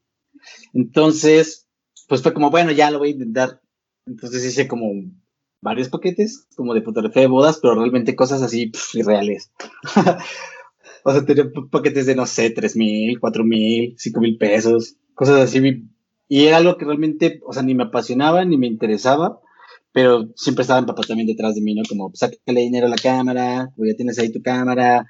[0.74, 1.68] Entonces,
[2.08, 3.62] pues fue como, bueno, ya lo voy a intentar.
[4.06, 4.92] Entonces hice como
[5.64, 9.52] varios paquetes, como de fotografía de bodas, pero realmente cosas así irreales.
[11.04, 15.40] o sea, tenía paquetes de, no sé, tres mil, cuatro mil, cinco mil pesos, cosas
[15.42, 15.88] así.
[16.28, 19.40] Y era algo que realmente, o sea, ni me apasionaba, ni me interesaba
[19.94, 21.84] pero siempre estaba mi papá también detrás de mí, ¿no?
[21.88, 25.06] Como, sácale dinero a la cámara, o ya tienes ahí tu cámara,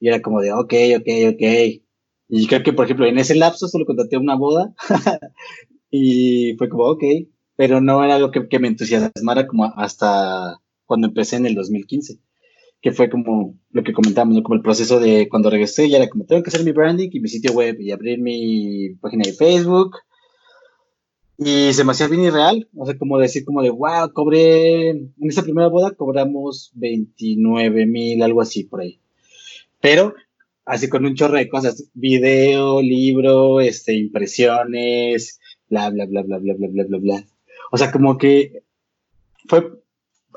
[0.00, 1.42] y era como de, ok, ok, ok.
[2.28, 4.74] Y creo que, por ejemplo, en ese lapso solo contraté una boda,
[5.90, 7.04] y fue como, ok,
[7.56, 12.18] pero no era algo que, me entusiasmara como hasta cuando empecé en el 2015,
[12.80, 14.42] que fue como lo que comentamos.
[14.42, 17.20] Como el proceso de cuando regresé, ya era como, tengo que hacer mi branding y
[17.20, 19.96] mi sitio web y abrir mi página de Facebook,
[21.36, 25.12] y se me hacía bien irreal, o sea, como decir como de, wow, cobré, en
[25.22, 29.00] esa primera boda cobramos 29 mil, algo así por ahí.
[29.80, 30.14] Pero,
[30.64, 36.54] así con un chorro de cosas, video, libro, este, impresiones, bla, bla, bla, bla, bla,
[36.54, 37.24] bla, bla, bla, bla.
[37.74, 38.62] O sea, como que
[39.48, 39.68] fue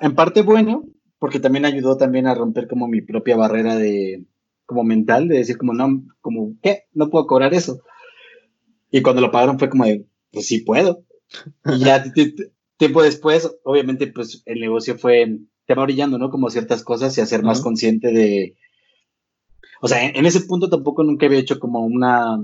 [0.02, 0.86] en parte bueno,
[1.20, 4.26] porque también ayudó también a romper como mi propia barrera de,
[4.66, 6.86] como mental, de decir como, no, como, ¿qué?
[6.94, 7.84] No puedo cobrar eso.
[8.90, 11.04] Y cuando lo pagaron fue como de, pues sí puedo.
[11.64, 12.04] Y ya
[12.78, 16.32] tiempo después, obviamente, pues el negocio fue, te va brillando, ¿no?
[16.32, 18.56] Como ciertas cosas y hacer más consciente de,
[19.80, 22.44] o sea, en, ese punto tampoco nunca había hecho como una,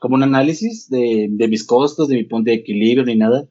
[0.00, 3.46] como un análisis de, de mis costos, de mi punto de equilibrio, ni nada.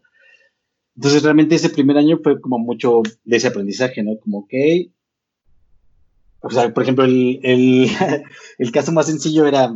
[0.96, 4.18] Entonces realmente ese primer año fue como mucho de ese aprendizaje, ¿no?
[4.20, 4.54] Como, ok,
[6.42, 7.88] o sea, por ejemplo, el, el,
[8.58, 9.74] el, caso más sencillo era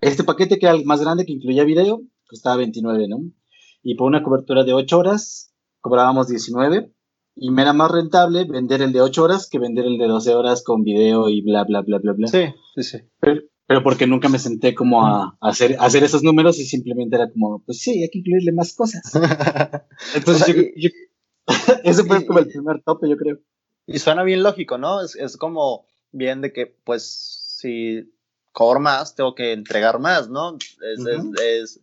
[0.00, 3.20] este paquete que era el más grande que incluía video, costaba 29, ¿no?
[3.82, 6.92] Y por una cobertura de 8 horas cobrábamos 19
[7.36, 10.34] y me era más rentable vender el de 8 horas que vender el de 12
[10.34, 12.26] horas con video y bla, bla, bla, bla, bla.
[12.26, 12.98] Sí, sí, sí.
[13.20, 13.42] Pero,
[13.82, 17.80] porque nunca me senté como a, hacer, hacer esos números y simplemente era como, pues
[17.80, 19.02] sí, hay que incluirle más cosas.
[20.14, 20.90] Entonces, yo,
[21.84, 23.38] ese fue como el primer tope, yo creo.
[23.86, 25.02] Y suena bien lógico, ¿no?
[25.02, 28.12] Es, es como bien de que, pues, si
[28.52, 30.56] cobro más, tengo que entregar más, ¿no?
[30.56, 31.80] Es, es, es,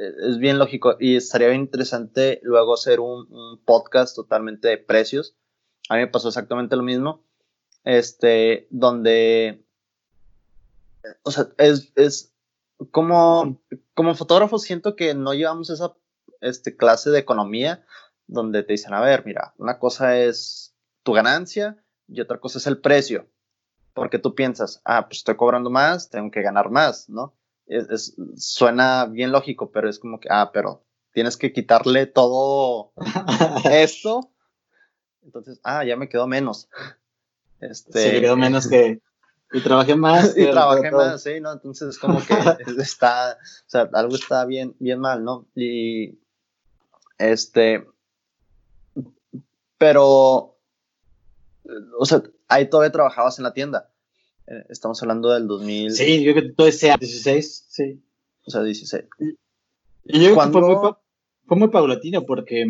[0.00, 5.36] es bien lógico y estaría bien interesante luego hacer un, podcast totalmente de precios.
[5.88, 7.24] A mí me pasó exactamente lo mismo,
[7.84, 9.64] este, donde,
[11.22, 12.34] o sea, es, es
[12.90, 13.60] como,
[13.94, 15.94] como fotógrafo siento que no llevamos esa
[16.40, 17.84] este, clase de economía
[18.26, 22.66] donde te dicen, a ver, mira, una cosa es tu ganancia y otra cosa es
[22.66, 23.28] el precio.
[23.92, 27.34] Porque tú piensas, ah, pues estoy cobrando más, tengo que ganar más, ¿no?
[27.70, 32.92] es, suena bien lógico, pero es como que, ah, pero tienes que quitarle todo
[33.70, 34.32] esto.
[35.22, 36.68] Entonces, ah, ya me quedó menos.
[37.60, 39.00] Este, Se me quedó menos que...
[39.52, 40.34] Y trabajé más.
[40.36, 41.52] y trabajé más, sí, ¿no?
[41.52, 42.34] Entonces, como que
[42.82, 45.46] está, o sea, algo está bien, bien mal, ¿no?
[45.54, 46.18] Y,
[47.18, 47.86] este,
[49.78, 50.56] pero,
[51.98, 53.90] o sea, ahí todavía trabajabas en la tienda.
[54.46, 55.92] Eh, estamos hablando del 2000.
[55.92, 58.02] Sí, yo creo que todo ese 16, sí.
[58.46, 59.04] O sea, 16.
[60.04, 60.92] Y yo fue muy,
[61.46, 62.66] fue muy paulatino porque,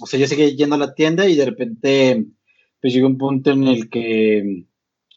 [0.00, 2.26] o sea, yo seguí yendo a la tienda y de repente,
[2.80, 4.66] pues llegó un punto en el que,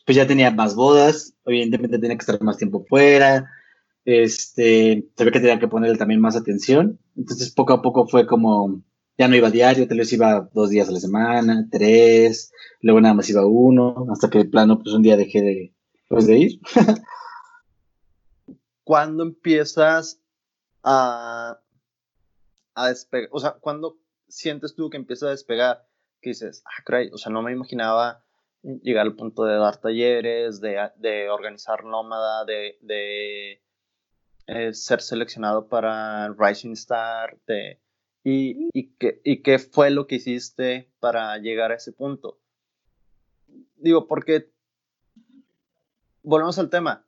[0.05, 3.49] pues ya tenía más bodas, evidentemente tenía que estar más tiempo fuera,
[4.05, 8.83] este, se que tenía que ponerle también más atención, entonces poco a poco fue como,
[9.17, 13.01] ya no iba a diario, tal vez iba dos días a la semana, tres, luego
[13.01, 15.73] nada más iba uno, hasta que de plano, pues un día dejé de,
[16.07, 16.59] pues de ir.
[18.83, 20.21] ¿Cuándo empiezas
[20.83, 21.59] a,
[22.75, 23.29] a despegar?
[23.31, 25.87] O sea, ¿cuándo sientes tú que empieza a despegar?
[26.21, 28.24] Que dices, ah, cray, o sea, no me imaginaba
[28.81, 33.61] llegar al punto de dar talleres, de, de organizar nómada, de, de
[34.47, 37.79] eh, ser seleccionado para Rising Star, de,
[38.23, 42.39] y, y, qué, y qué fue lo que hiciste para llegar a ese punto.
[43.75, 44.51] Digo, porque
[46.23, 47.05] volvemos al tema.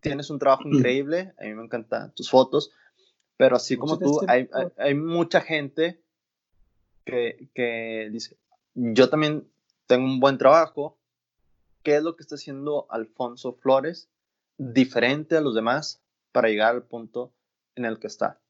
[0.00, 2.72] Tienes un trabajo increíble, a mí me encantan tus fotos,
[3.36, 6.02] pero así como tú, hay, hay, mucha gente
[7.04, 8.36] que, que dice,
[8.74, 9.48] yo también
[9.86, 10.98] tengo un buen trabajo,
[11.82, 14.08] ¿qué es lo que está haciendo Alfonso Flores
[14.58, 17.32] diferente a los demás para llegar al punto
[17.74, 18.40] en el que está?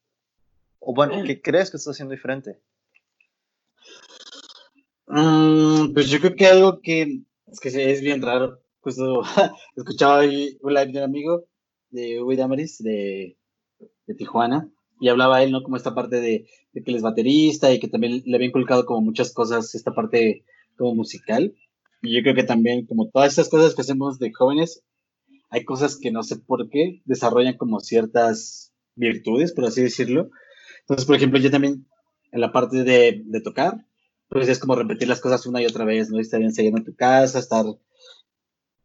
[0.79, 2.61] O bueno, ¿qué crees que está haciendo diferente?
[5.07, 9.23] Mm, pues yo creo que algo que es que es bien raro justo
[9.77, 11.45] escuchaba ahí un live de un amigo
[11.91, 13.37] de Uy Damaris de,
[14.07, 15.63] de Tijuana y hablaba él, ¿no?
[15.63, 19.01] Como esta parte de, que él es baterista y que también le había inculcado como
[19.01, 20.45] muchas cosas, esta parte
[20.77, 21.55] como musical.
[22.03, 24.83] Y yo creo que también como todas estas cosas que hacemos de jóvenes,
[25.51, 30.31] hay cosas que no sé por qué desarrollan como ciertas virtudes, por así decirlo.
[30.81, 31.87] Entonces, por ejemplo, yo también
[32.33, 33.87] en la parte de, de tocar,
[34.29, 36.19] pues es como repetir las cosas una y otra vez, ¿no?
[36.19, 37.67] Estar ensayando en tu casa, estar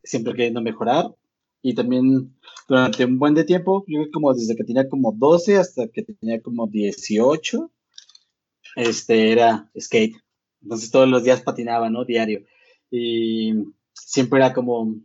[0.04, 1.15] siempre queriendo mejorar.
[1.62, 5.88] Y también durante un buen de tiempo, yo como desde que tenía como 12 hasta
[5.88, 7.71] que tenía como 18,
[8.76, 10.17] este era skate.
[10.67, 12.03] Entonces todos los días patinaba, ¿no?
[12.03, 12.41] Diario.
[12.91, 13.53] Y
[13.93, 14.97] siempre era como,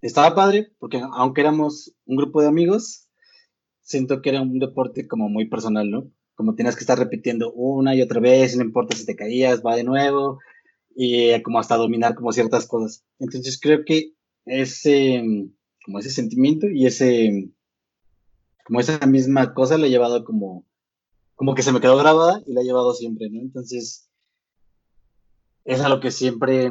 [0.00, 3.06] estaba padre, porque aunque éramos un grupo de amigos,
[3.82, 6.10] siento que era un deporte como muy personal, ¿no?
[6.34, 9.76] Como tienes que estar repitiendo una y otra vez, no importa si te caías, va
[9.76, 10.38] de nuevo,
[10.96, 13.04] y como hasta dominar como ciertas cosas.
[13.18, 14.14] Entonces creo que
[14.46, 15.22] ese,
[15.84, 17.50] como ese sentimiento y ese,
[18.64, 20.64] como esa misma cosa la he llevado como,
[21.34, 23.42] como que se me quedó grabada y la he llevado siempre, ¿no?
[23.42, 24.08] Entonces,
[25.64, 26.70] es a lo que siempre,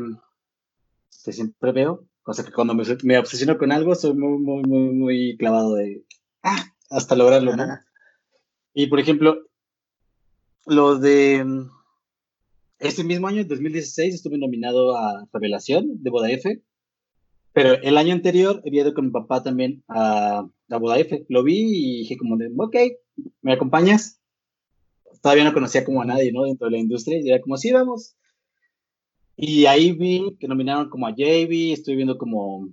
[1.24, 2.06] que siempre veo.
[2.26, 5.76] O sea que cuando me, me obsesiono con algo, soy muy, muy, muy, muy clavado
[5.76, 6.06] de,
[6.44, 7.66] ah, hasta lograrlo, ¿no?
[8.74, 9.48] Y por ejemplo,
[10.66, 11.44] lo de
[12.80, 16.62] este mismo año, en 2016, estuve nominado a Revelación de Boda F.
[17.54, 21.26] Pero el año anterior había ido con mi papá también a, a Boda F.
[21.28, 22.76] Lo vi y dije como de, ok,
[23.42, 24.20] ¿me acompañas?
[25.22, 26.44] Todavía no conocía como a nadie, ¿no?
[26.44, 27.20] Dentro de la industria.
[27.20, 28.16] Y era como, sí, vamos.
[29.44, 32.70] Y ahí vi que nominaron como a JB, estoy viendo como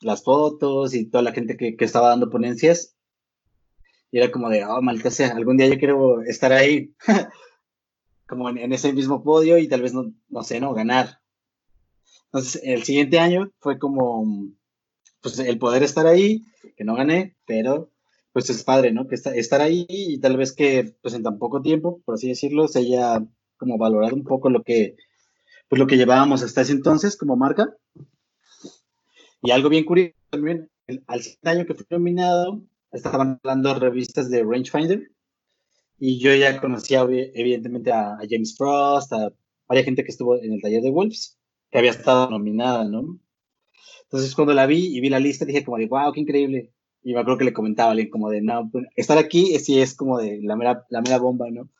[0.00, 2.96] las fotos y toda la gente que, que estaba dando ponencias.
[4.10, 6.94] Y era como de, oh, maldita sea, algún día yo quiero estar ahí.
[8.26, 11.20] como en, ese mismo podio y tal vez no, no sé, no ganar.
[12.32, 14.24] Entonces, el siguiente año fue como,
[15.20, 16.46] pues el poder estar ahí,
[16.78, 17.90] que no gané, pero
[18.32, 19.06] pues es padre, ¿no?
[19.06, 22.68] Que estar ahí y tal vez que pues en tan poco tiempo, por así decirlo,
[22.68, 23.22] se haya
[23.58, 24.96] como valorado un poco lo que,
[25.68, 27.74] pues lo que llevábamos hasta ese entonces como marca.
[29.42, 30.70] Y algo bien curioso también,
[31.06, 35.10] al siguiente año que fui nominado, estaban hablando revistas de Rangefinder
[35.98, 39.32] y yo ya conocía, evidentemente, a, James Frost, a
[39.68, 41.38] varias gente que estuvo en el taller de Wolves,
[41.70, 43.18] que había estado nominada, ¿no?
[44.04, 46.72] Entonces, cuando la vi y vi la lista, dije como de, wow, qué increíble.
[47.02, 49.80] Y me acuerdo que le comentaba a alguien como de, no, pues, estar aquí sí
[49.80, 51.70] es como de la mera, la mera bomba, ¿no?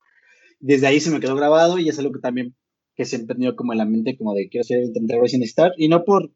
[0.60, 2.54] Desde ahí se me quedó grabado y es algo que también
[2.96, 5.72] que siempre he tenido como en la mente, como de quiero ser el Racing Star,
[5.76, 6.32] y no por,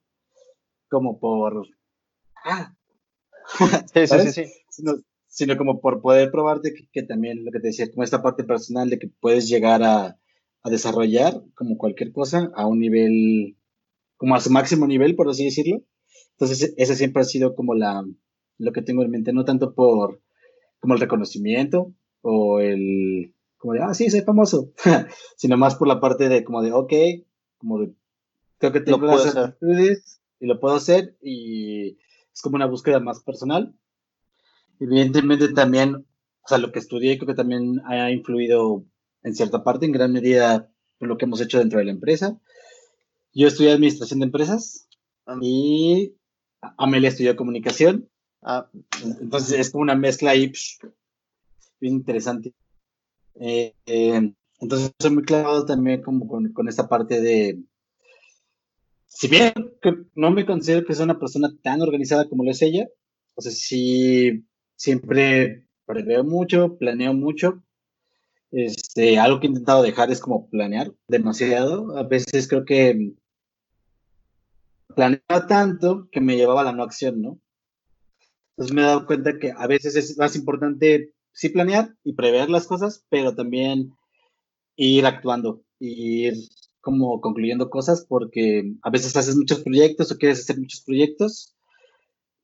[0.89, 1.67] como por,
[2.45, 2.75] ah,
[3.95, 4.85] sí, sí, sí,
[5.27, 8.91] sino como por poder probarte que, también lo que te decía, como esta parte personal
[8.91, 10.19] de que puedes llegar a,
[10.63, 13.57] a, desarrollar como cualquier cosa a un nivel,
[14.17, 15.83] como a su máximo nivel, por así decirlo.
[16.33, 18.05] Entonces, ese siempre ha sido como la,
[18.59, 20.21] lo que tengo en mente, no tanto por
[20.81, 24.73] como el reconocimiento o el, como de, ah, sí, soy famoso,
[25.37, 26.93] sino más por la parte de como de, ok,
[27.59, 27.95] como de,
[28.59, 31.99] creo que tengo las actitudes y lo puedo hacer y
[32.33, 33.75] es como una búsqueda más personal
[34.81, 38.87] Evidentemente también, o sea, lo que estudié creo que también ha influido
[39.23, 42.41] en cierta parte, en gran medida, por lo que hemos hecho dentro de la empresa.
[43.35, 44.89] Yo estudié administración de empresas
[45.27, 45.37] ah.
[45.43, 46.15] y
[46.79, 48.09] Amelia estudió comunicación.
[48.41, 48.71] Ah.
[49.21, 50.51] Entonces es como una mezcla ahí
[51.79, 52.55] bien interesante.
[53.41, 57.59] Eh, eh, entonces soy muy clavado también como con, con, esta parte de,
[59.07, 59.53] si bien
[60.15, 62.87] no me considero que sea una persona tan organizada como lo es ella,
[63.35, 64.45] o sea, sí
[64.77, 67.63] siempre preveo mucho, planeo mucho.
[68.53, 71.97] Este, algo que he intentado dejar es como planear demasiado.
[71.97, 73.13] A veces creo que
[74.95, 77.41] planeaba tanto que me llevaba a la no acción, ¿no?
[78.51, 82.51] Entonces me he dado cuenta que a veces es más importante sí planear y prever
[82.51, 83.95] las cosas, pero también
[84.77, 86.35] ir actuando, ir
[86.83, 91.57] como concluyendo cosas, porque a veces haces muchos proyectos o quieres hacer muchos proyectos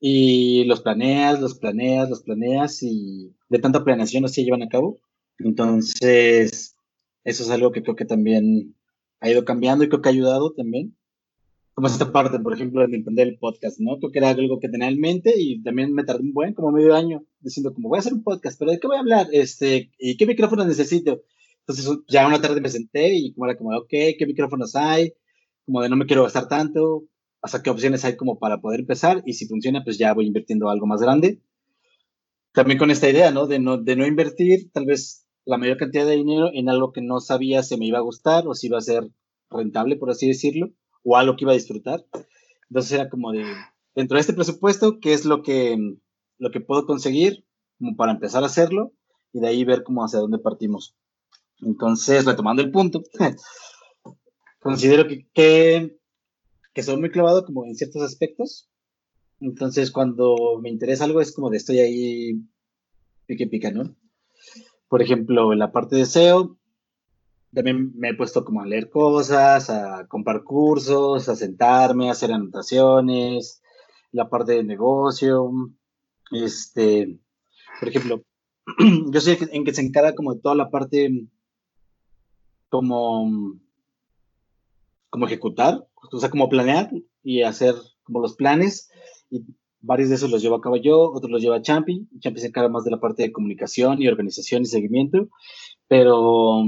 [0.01, 4.99] y los planeas, los planeas, los planeas y de tanta planeación se llevan a cabo.
[5.39, 6.75] Entonces,
[7.25, 8.77] eso es algo que creo que también
[9.21, 10.97] ha ido cambiando y creo que ha ayudado también.
[11.77, 13.99] Como esta parte, por ejemplo, de emprender el podcast, ¿no?
[14.01, 16.95] Que era algo que tenía en mente y también me tardé un buen, como medio
[16.95, 19.27] año, diciendo como voy a hacer un podcast, pero ¿de qué voy a hablar?
[19.31, 21.21] Este, ¿y qué micrófono necesito?
[21.61, 25.13] Entonces, ya una tarde me senté y como era como, ok, ¿qué micrófonos hay?
[25.67, 27.05] Como de no me quiero gastar tanto,
[27.43, 30.71] hasta qué opciones hay como para poder empezar y si funciona, pues ya voy invirtiendo
[30.71, 31.43] algo más grande.
[32.55, 33.47] También con esta idea, ¿no?
[33.47, 37.03] De no, de no invertir tal vez la mayor cantidad de dinero en algo que
[37.03, 39.11] no sabía si me iba a gustar o si iba a ser
[39.51, 40.71] rentable, por así decirlo,
[41.07, 42.05] o algo que iba a disfrutar.
[42.69, 43.45] Entonces era como de,
[43.95, 45.79] dentro de este presupuesto, ¿qué es lo que,
[46.39, 47.47] lo que puedo conseguir
[47.79, 48.93] como para empezar a hacerlo?
[49.37, 50.97] y de ahí ver cómo hacia dónde partimos.
[51.61, 53.03] Entonces, retomando el punto,
[54.61, 55.99] considero que, que,
[56.73, 58.71] que, soy muy clavado como en ciertos aspectos.
[59.41, 62.41] Entonces, cuando me interesa algo, es como de estoy ahí
[63.27, 63.95] pique pica, ¿no?
[64.89, 66.57] Por ejemplo, en la parte de SEO,
[67.53, 72.33] también me he puesto como a leer cosas, a comprar cursos, a sentarme, a hacer
[72.33, 73.63] anotaciones,
[74.13, 75.51] la parte de negocio,
[76.31, 77.19] este,
[77.81, 78.23] por ejemplo,
[79.11, 81.29] yo sé en que se encarga como toda la parte
[82.69, 83.59] como,
[85.11, 86.91] como ejecutar, o sea, como planear
[87.23, 88.91] y hacer como los planes,
[89.31, 89.45] y
[89.81, 92.69] varios de esos los llevo a cabo yo, otros los lleva Champi, Champi se encarga
[92.69, 95.29] más de la parte de comunicación y organización y seguimiento,
[95.89, 96.63] pero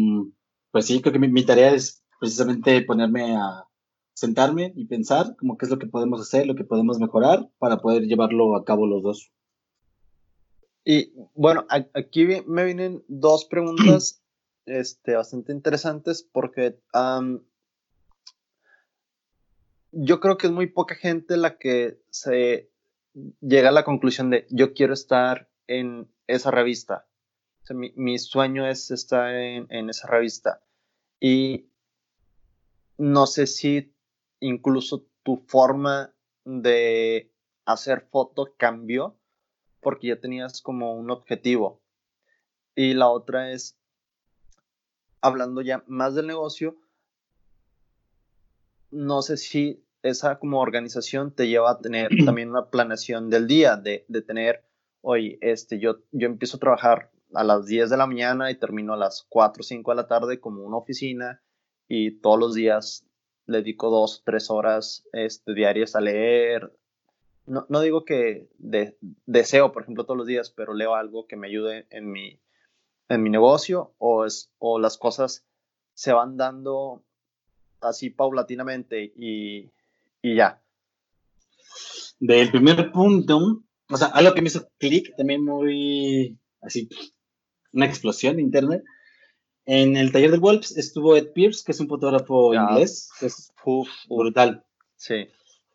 [0.70, 3.64] pues sí, creo que mi, tarea es precisamente ponerme a
[4.12, 7.78] sentarme y pensar como qué es lo que podemos hacer, lo que podemos mejorar para
[7.78, 9.32] poder llevarlo a cabo los dos.
[10.84, 14.22] Y bueno, aquí me vienen dos preguntas
[14.66, 16.78] este, bastante interesantes porque
[19.92, 22.70] yo creo que es muy poca gente la que se
[23.40, 27.07] llega a la conclusión de yo quiero estar en esa revista
[27.70, 30.62] mi, sueño es estar en, esa revista.
[31.20, 31.66] Y
[32.96, 33.94] no sé si
[34.40, 36.12] incluso tu forma
[36.44, 37.32] de
[37.64, 39.16] hacer foto cambió
[39.80, 41.80] porque ya tenías como un objetivo.
[42.74, 43.76] Y la otra es,
[45.20, 46.76] hablando ya más del negocio,
[48.90, 53.76] no sé si esa como organización te lleva a tener también una planeación del día,
[53.76, 54.64] de, de tener,
[55.00, 58.94] oye, este, yo, yo empiezo a trabajar a las 10 de la mañana y termino
[58.94, 61.42] a las 4 o 5 de la tarde como una oficina
[61.88, 63.06] y todos los días
[63.46, 66.72] le dedico dos, tres horas este, diarias a leer.
[67.46, 71.46] No, no digo que deseo, por ejemplo, todos los días, pero leo algo que me
[71.46, 72.40] ayude en mi,
[73.08, 74.26] en mi negocio o,
[74.58, 75.46] o las cosas
[75.94, 77.02] se van dando
[77.80, 79.70] así paulatinamente y,
[80.20, 80.62] y ya.
[82.20, 86.88] Del primer punto, o sea, algo que me hizo clic también muy así
[87.72, 88.82] una explosión interna.
[89.64, 93.52] En el taller de Wolves estuvo Ed Pierce, que es un fotógrafo inglés, que es
[94.08, 94.64] brutal.
[94.96, 95.26] Sí,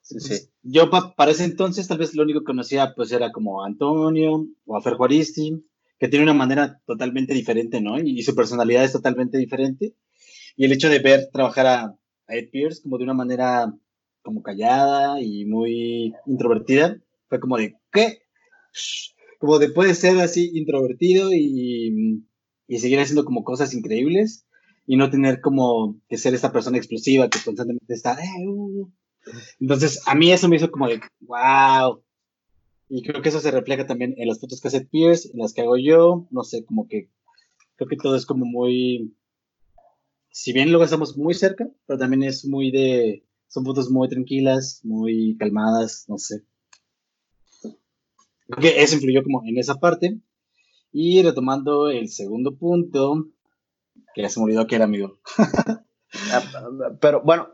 [0.02, 0.50] sí, sí.
[0.64, 4.78] Yo para ese entonces tal vez lo único que conocía pues era como Antonio o
[4.78, 5.64] a Fer Juaristi,
[6.00, 8.00] que tiene una manera totalmente diferente, ¿no?
[8.00, 9.96] Y, su personalidad es totalmente diferente.
[10.56, 11.96] Y el hecho de ver trabajar a,
[12.28, 13.72] Ed Pierce como de una manera
[14.22, 18.24] como callada y muy introvertida, fue como de, ¿qué?
[19.44, 22.24] Como de puede ser así introvertido y,
[22.80, 24.48] seguir haciendo como cosas increíbles
[24.88, 28.90] y no tener como que ser esta persona explosiva que constantemente está, eh, uh".
[29.60, 32.02] entonces a mí eso me hizo como de, wow.
[32.88, 35.52] Y creo que eso se refleja también en las fotos que hace Pierce, en las
[35.52, 37.10] que hago yo, no sé, como que
[37.76, 39.14] creo que todo es como muy,
[40.32, 44.80] si bien luego estamos muy cerca, pero también es muy de, son fotos muy tranquilas,
[44.86, 46.46] muy calmadas, no sé
[48.60, 50.20] que eso influyó como en esa parte.
[50.92, 53.28] Y retomando el segundo punto,
[54.14, 55.20] que ya se me olvidó que era amigo.
[56.32, 57.50] Ah, pero bueno,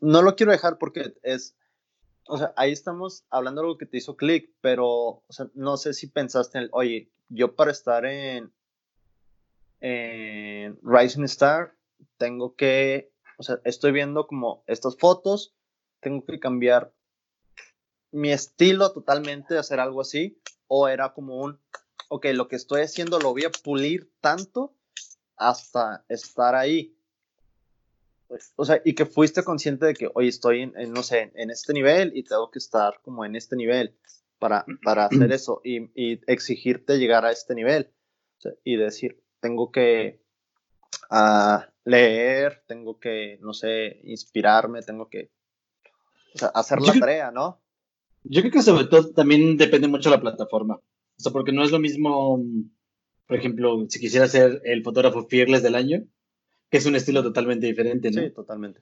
[0.00, 1.56] no lo quiero dejar porque es,
[2.26, 5.22] o sea, ahí estamos hablando de algo que te hizo clic, pero,
[5.54, 8.52] no sé si pensaste en, oye, yo para estar en,
[9.80, 11.74] en Rising Star,
[12.16, 15.54] tengo que, o sea, estoy viendo como estas fotos,
[16.00, 16.92] tengo que cambiar
[18.16, 21.60] mi estilo totalmente de hacer algo así, o era como un,
[22.08, 24.74] ok, lo que estoy haciendo lo voy a pulir tanto
[25.36, 26.96] hasta estar ahí.
[28.56, 31.72] O sea, y que fuiste consciente de que, hoy estoy en, no sé, en este
[31.72, 33.96] nivel y tengo que estar como en este nivel
[34.38, 37.92] para, para hacer eso y, y exigirte llegar a este nivel.
[38.64, 40.22] y decir, tengo que
[41.10, 45.30] uh, leer, tengo que, no sé, inspirarme, tengo que
[46.34, 47.60] o sea, hacer la tarea, ¿no?
[48.28, 50.76] Yo creo que sobre todo también depende mucho de la plataforma.
[50.76, 52.42] O sea, porque no es lo mismo,
[53.26, 56.04] por ejemplo, si quisiera ser el fotógrafo fearless del año,
[56.70, 58.22] que es un estilo totalmente diferente, ¿no?
[58.22, 58.80] Sí, totalmente.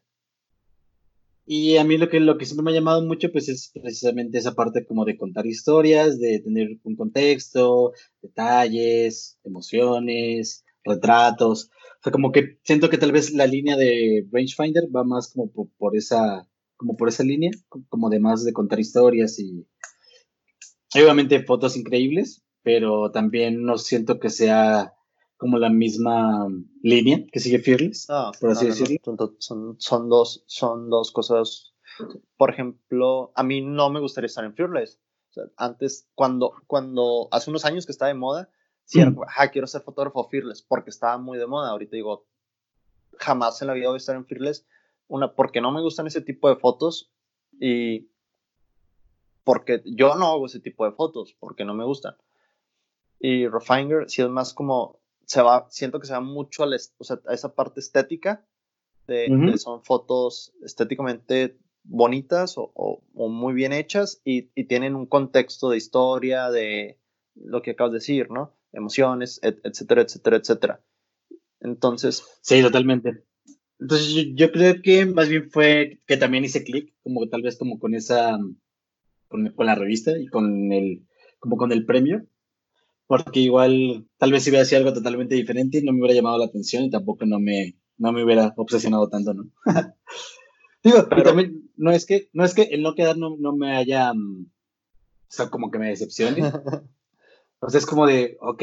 [1.47, 4.39] Y a mí lo que, lo que siempre me ha llamado mucho, pues es precisamente
[4.39, 7.93] esa parte como de contar historias, de tener un contexto,
[8.23, 11.71] detalles, emociones, retratos.
[12.01, 15.51] O sea, como que siento que tal vez la línea de Rangefinder va más como
[15.77, 16.49] por esa
[16.85, 17.51] como por esa línea,
[17.89, 19.67] como además de contar historias y
[20.95, 24.93] obviamente fotos increíbles, pero también no siento que sea
[25.39, 26.47] como la misma
[26.83, 28.99] línea que sigue Fearless, ah, por así decirlo.
[29.39, 31.75] son, son, dos, son dos cosas.
[32.37, 35.01] Por ejemplo, a mí no me gustaría estar en Fearless.
[35.57, 38.51] antes, cuando, cuando hace unos años que estaba de moda,
[38.85, 41.71] si era, ah, quiero ser fotógrafo Fearless, porque estaba muy de moda.
[41.71, 42.27] Ahorita digo,
[43.17, 44.67] jamás en la vida voy a estar en Fearless,
[45.15, 47.11] una, porque no me gustan ese tipo de fotos
[47.61, 48.09] y
[49.45, 52.17] porque yo no hago ese tipo de fotos, porque no me gustan.
[53.21, 57.05] Y Refinger sí es más como, se va, siento que se va mucho a, o
[57.05, 58.45] sea, a esa parte estética,
[59.07, 65.77] de, son fotos estéticamente bonitas o, muy bien hechas y, y, tienen un contexto de
[65.77, 66.99] historia, de
[67.35, 68.55] lo que acabas de decir, ¿no?
[68.73, 70.81] Emociones, etcétera, etcétera, etcétera.
[71.61, 72.25] Entonces.
[72.41, 73.25] Sí, totalmente.
[73.85, 77.79] Entonces yo, creo que más bien fue que también hice clic, como tal vez como
[77.79, 78.39] con esa,
[79.29, 81.07] con, con, la revista y con el,
[81.39, 82.25] como con el premio,
[83.07, 86.47] porque igual tal vez si hubiera sido algo totalmente diferente no me hubiera llamado la
[86.47, 89.51] atención y tampoco no me, no me hubiera obsesionado tanto, ¿no?
[90.83, 93.77] Digo, pero también no es que, no es que el no quedar no, no me
[93.77, 96.39] haya, mm, o sea, como que me decepcione.
[97.57, 98.63] Entonces es como de, ok,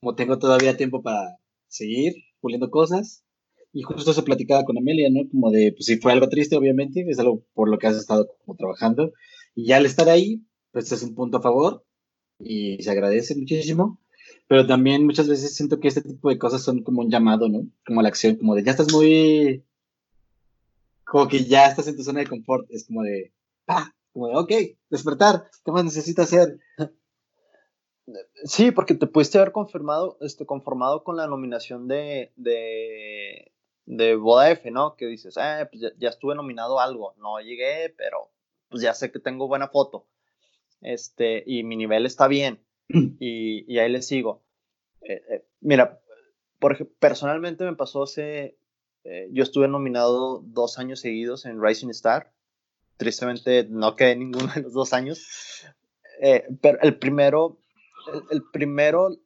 [0.00, 1.36] como tengo todavía tiempo para
[1.66, 3.26] seguir puliendo cosas,
[3.72, 5.28] y justo se platicaba con Amelia, ¿no?
[5.30, 8.28] Como de, pues si fue algo triste, obviamente, es algo por lo que has estado
[8.44, 9.12] como trabajando.
[9.54, 10.42] Y ya al estar ahí,
[10.72, 11.84] pues es un punto a favor
[12.38, 14.00] y se agradece muchísimo.
[14.46, 17.66] Pero también muchas veces siento que este tipo de cosas son como un llamado, ¿no?
[17.86, 19.64] Como la acción, como de ya estás muy.
[21.04, 22.66] Como que ya estás en tu zona de confort.
[22.70, 23.32] Es como de.
[23.66, 23.92] ¡Ah!
[24.12, 24.52] Como de, ok,
[24.90, 25.44] despertar.
[25.64, 26.58] ¿Qué más necesitas hacer?
[28.44, 33.52] Sí, porque te pudiste haber confirmado, este, conformado con la nominación de, de,
[33.88, 34.96] de Boda F, ¿no?
[34.96, 38.30] Que dices, eh, pues ya, estuve nominado algo, no llegué, pero
[38.68, 40.06] pues ya sé que tengo buena foto,
[40.82, 44.44] este, y mi nivel está bien, y, y ahí le sigo.
[45.00, 46.02] Eh, eh, mira,
[46.58, 48.58] porque personalmente me pasó hace,
[49.04, 52.30] eh, yo estuve nominado dos años seguidos en Rising Star,
[52.98, 55.64] tristemente no quedé ninguno de los dos años,
[56.60, 57.58] pero el primero,
[58.30, 59.16] el, primero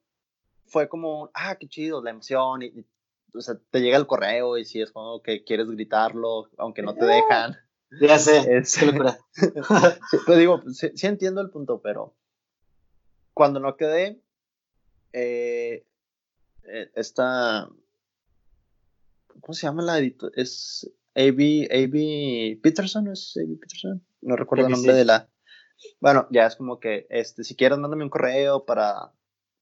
[0.66, 2.86] fue como, ah, qué chido, la emoción, y,
[3.35, 6.95] o sea, te llega el correo y si es como que quieres gritarlo, aunque no
[6.95, 7.57] te dejan.
[8.01, 8.78] Ya sé, es,
[10.26, 12.14] pero digo, sí, entiendo el punto, pero
[13.35, 14.22] cuando no quedé,
[15.12, 15.87] eh,
[16.64, 17.68] eh, esta,
[19.41, 20.33] ¿cómo se llama la editora?
[20.37, 21.68] Es A.B.
[21.70, 22.61] A.B.
[22.62, 23.57] Peterson, ¿es A.B.
[23.57, 24.05] Peterson?
[24.20, 25.28] No recuerdo el nombre de la...
[26.01, 29.12] Bueno, ya es como que, este, si quieres, mándame un correo para,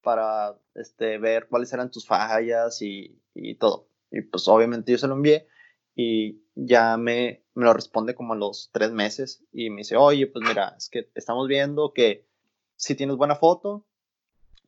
[0.03, 3.89] para este, ver cuáles eran tus fallas y, y todo.
[4.11, 5.47] Y pues obviamente yo se lo envié
[5.95, 10.27] y ya me, me lo responde como a los tres meses y me dice, oye,
[10.27, 12.27] pues mira, es que estamos viendo que
[12.77, 13.87] si tienes buena foto,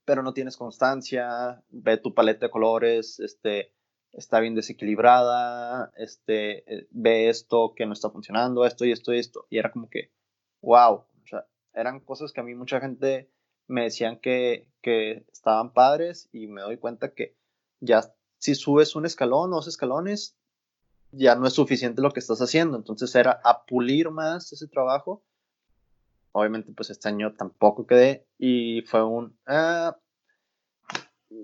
[0.04, 3.72] pero no tienes constancia, ve tu paleta de colores, este,
[4.12, 9.18] está bien desequilibrada, este, eh, ve esto que no está funcionando, esto y esto y
[9.18, 9.46] esto.
[9.48, 10.12] Y era como que,
[10.60, 13.30] wow, o sea, eran cosas que a mí mucha gente
[13.66, 17.36] me decían que, que estaban padres y me doy cuenta que
[17.80, 18.02] ya
[18.43, 20.36] si subes un escalón o dos escalones,
[21.12, 22.76] ya no es suficiente lo que estás haciendo.
[22.76, 25.22] Entonces era a pulir más ese trabajo.
[26.32, 29.38] Obviamente, pues este año tampoco quedé y fue un.
[29.47, 29.97] Ah,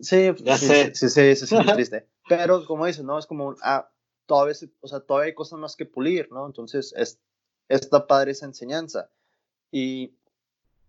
[0.02, 0.92] sí, ya sé.
[0.96, 2.08] Sí, sí, sí, sí, triste.
[2.28, 3.16] Pero como dices, ¿no?
[3.16, 3.56] Es como un.
[3.62, 3.88] Ah,
[4.26, 6.46] todavía, o sea, todavía hay cosas más que pulir, ¿no?
[6.46, 7.20] Entonces, es,
[7.68, 9.08] esta padre esa enseñanza.
[9.70, 10.16] Y,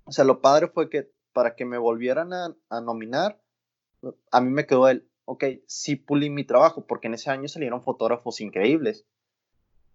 [0.06, 3.40] o sea, lo padre fue que para que me volvieran a, a nominar,
[4.32, 7.84] a mí me quedó el, ok, sí pulí mi trabajo, porque en ese año salieron
[7.84, 9.06] fotógrafos increíbles.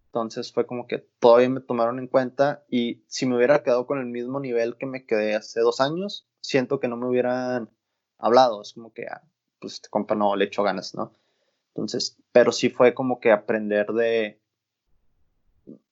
[0.07, 3.99] Entonces fue como que todavía me tomaron en cuenta y si me hubiera quedado con
[3.99, 7.69] el mismo nivel que me quedé hace dos años, siento que no me hubieran
[8.17, 8.63] hablado.
[8.63, 9.23] Es como que, ah,
[9.59, 11.13] pues este compa no le echo ganas, ¿no?
[11.75, 14.41] Entonces, pero sí fue como que aprender de,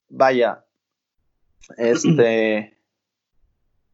[0.08, 0.64] vaya,
[1.78, 2.78] este,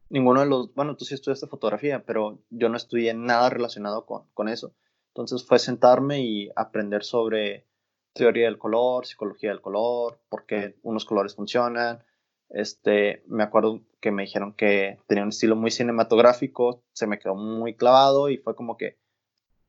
[0.09, 4.27] ninguno de los, bueno, tú sí estudiaste fotografía, pero yo no estudié nada relacionado con,
[4.35, 4.75] con eso.
[5.19, 7.67] Entonces fue sentarme y aprender sobre
[8.13, 12.01] teoría del color, psicología del color, por qué unos colores funcionan.
[12.47, 17.35] Este, me acuerdo que me dijeron que tenía un estilo muy cinematográfico, se me quedó
[17.35, 18.97] muy clavado y fue como que,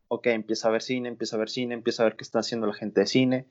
[0.07, 2.69] ok, empieza a ver cine, empieza a ver cine, empieza a ver qué está haciendo
[2.69, 3.51] la gente de cine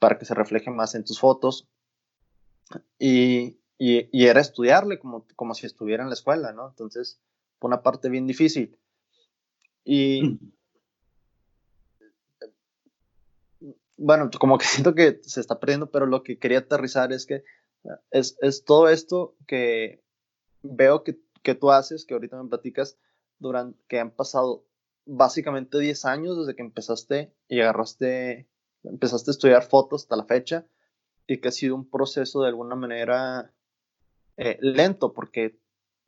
[0.00, 1.68] para que se refleje más en tus fotos.
[2.98, 6.68] Y, y, y era estudiarle como, como si estuviera en la escuela, ¿no?
[6.68, 7.20] Entonces,
[7.60, 8.76] fue una parte bien difícil.
[9.84, 10.52] Y, mm.
[14.02, 17.44] Bueno, como que siento que se está perdiendo, pero lo que quería aterrizar es que
[18.10, 20.02] es, es todo esto que
[20.62, 22.98] veo que, que, tú haces, que ahorita me platicas,
[23.38, 24.64] durante, que han pasado
[25.04, 28.48] básicamente 10 años desde que empezaste y agarraste,
[28.84, 30.66] empezaste a estudiar fotos hasta la fecha,
[31.26, 33.52] y que ha sido un proceso de alguna manera
[34.36, 35.58] eh, lento, porque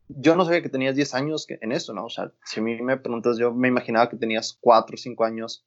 [0.08, 2.04] yo no sabía que tenías 10 años en eso, ¿no?
[2.04, 5.24] O sea, si a mí me preguntas, yo me imaginaba que tenías 4 o 5
[5.24, 5.64] años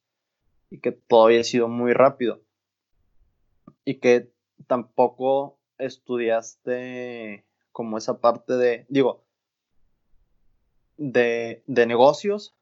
[0.70, 2.42] y que todo había sido muy rápido.
[3.84, 4.30] Y que
[4.66, 9.24] tampoco estudiaste como esa parte de, digo,
[10.96, 12.56] de, de negocios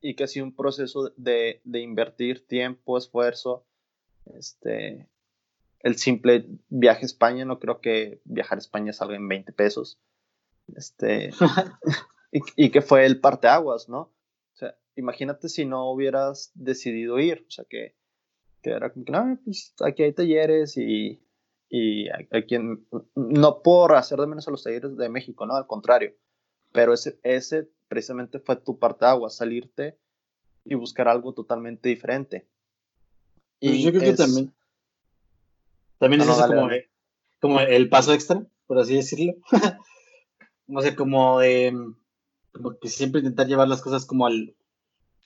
[0.00, 3.64] y que ha sido un proceso de, de, invertir tiempo, esfuerzo,
[4.34, 5.08] este,
[5.80, 10.00] el simple viaje a España, no creo que viajar a España salga en 20 pesos.
[10.74, 11.30] Este,
[12.32, 14.12] y, y, que fue el parteaguas, ¿no?
[14.96, 17.94] Imagínate si no hubieras decidido ir, o sea, que,
[18.62, 21.22] que era como que, no, pues aquí hay talleres y,
[21.68, 25.54] y hay, quien, no por hacer de menos a los talleres de México, ¿no?
[25.56, 26.14] Al contrario,
[26.72, 29.98] pero ese, ese precisamente fue tu parteaguas, salirte
[30.64, 32.46] y buscar algo totalmente diferente.
[33.60, 34.52] Pues y yo creo que también
[36.02, 36.68] también es eso como,
[37.40, 39.34] como, el paso extra, por así decirlo.
[40.66, 41.72] no sé, como de
[42.52, 44.56] como que siempre intentar llevar las cosas como al,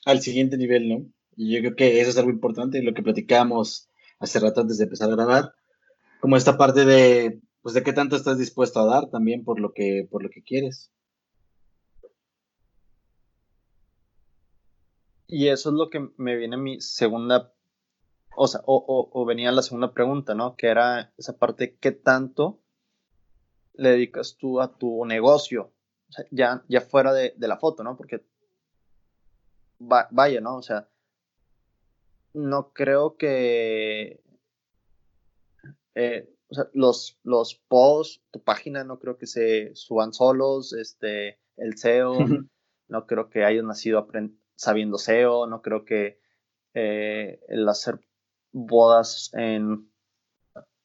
[0.07, 1.07] al siguiente nivel, ¿no?
[1.37, 4.85] Y yo creo que eso es algo importante, lo que platicamos hace rato antes de
[4.85, 5.53] empezar a grabar,
[6.21, 9.75] como esta parte de, pues, de qué tanto estás dispuesto a dar también por lo
[9.75, 10.91] que, por lo que quieres.
[15.27, 17.53] Y eso es lo que me viene a mi segunda
[18.37, 20.57] o sea, o, venía la segunda pregunta, ¿no?
[20.57, 22.61] Que era esa parte, ¿qué tanto
[23.75, 25.73] le dedicas tú a tu negocio?
[26.11, 27.97] O ya, ya fuera de, la foto, ¿no?
[27.97, 28.25] Porque,
[29.79, 30.57] vaya, ¿no?
[30.57, 30.89] O sea,
[32.35, 34.23] no creo que...
[35.95, 41.41] Eh, o sea, los, los posts, tu página, no creo que se suban solos, este,
[41.57, 42.19] el SEO,
[42.89, 44.07] no creo que hayas nacido
[44.55, 46.21] sabiendo SEO, no creo que
[46.75, 48.01] eh, el hacer
[48.53, 49.91] bodas en,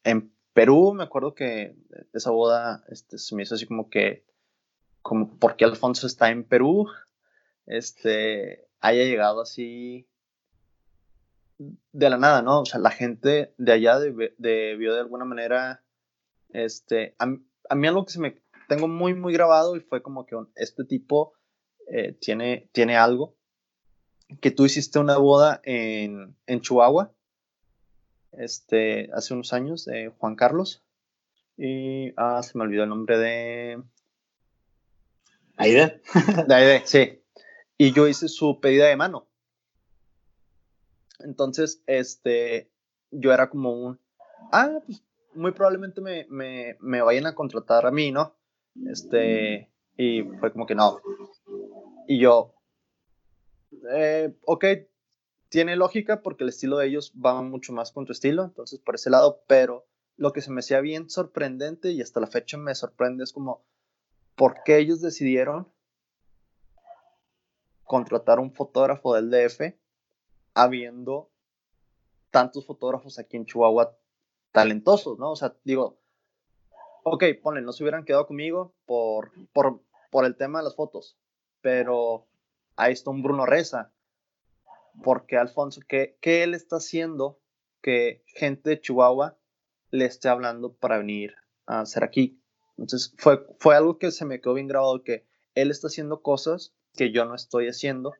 [0.04, 1.76] en Perú, me acuerdo que
[2.14, 4.26] esa boda este, se me hizo así como que,
[5.02, 6.88] como porque Alfonso está en Perú,
[7.66, 10.08] este, haya llegado así
[11.58, 12.62] de la nada, ¿no?
[12.62, 15.84] O sea, la gente de allá debió de, alguna manera,
[16.50, 17.28] este, a,
[17.76, 21.34] mí algo que se me tengo muy, muy grabado y fue como que este tipo
[21.88, 23.36] eh, tiene, tiene algo,
[24.40, 27.14] que tú hiciste una boda en, en Chihuahua
[28.32, 30.84] este, hace unos años, de Juan Carlos.
[31.58, 33.84] Y, ah, se me olvidó el nombre de...
[35.58, 36.00] Aida.
[36.48, 37.21] de Aida, sí.
[37.82, 39.28] Y yo hice su pedida de mano.
[41.18, 42.70] Entonces, este,
[43.10, 44.00] yo era como un,
[44.52, 45.04] ah, pues
[45.34, 48.36] muy probablemente me, me, me vayan a contratar a mí, ¿no?
[48.86, 51.00] Este, y fue como que no.
[52.08, 52.54] Y yo,
[53.92, 54.66] eh, ok,
[55.50, 58.94] tiene lógica porque el estilo de ellos va mucho más con tu estilo, entonces por
[58.94, 62.76] ese lado, pero lo que se me hacía bien sorprendente y hasta la fecha me
[62.76, 63.66] sorprende es como,
[64.36, 65.68] ¿por qué ellos decidieron
[67.92, 69.76] contratar un fotógrafo del DF
[70.54, 71.30] habiendo
[72.30, 73.98] tantos fotógrafos aquí en Chihuahua
[74.54, 75.32] talentosos, ¿no?
[75.32, 76.00] O sea, digo,
[77.04, 81.18] ok, ponle, no se hubieran quedado conmigo por, por, por el tema de las fotos,
[81.60, 82.30] pero
[82.78, 83.92] ahí está un Bruno Reza,
[85.04, 87.42] porque Alfonso, ¿qué, ¿qué, él está haciendo
[87.82, 89.38] que gente de Chihuahua
[89.90, 91.36] le esté hablando para venir
[91.66, 92.42] a hacer aquí?
[92.78, 96.74] Entonces fue, fue algo que se me quedó bien grabado, que él está haciendo cosas
[96.96, 98.14] que yo no estoy haciendo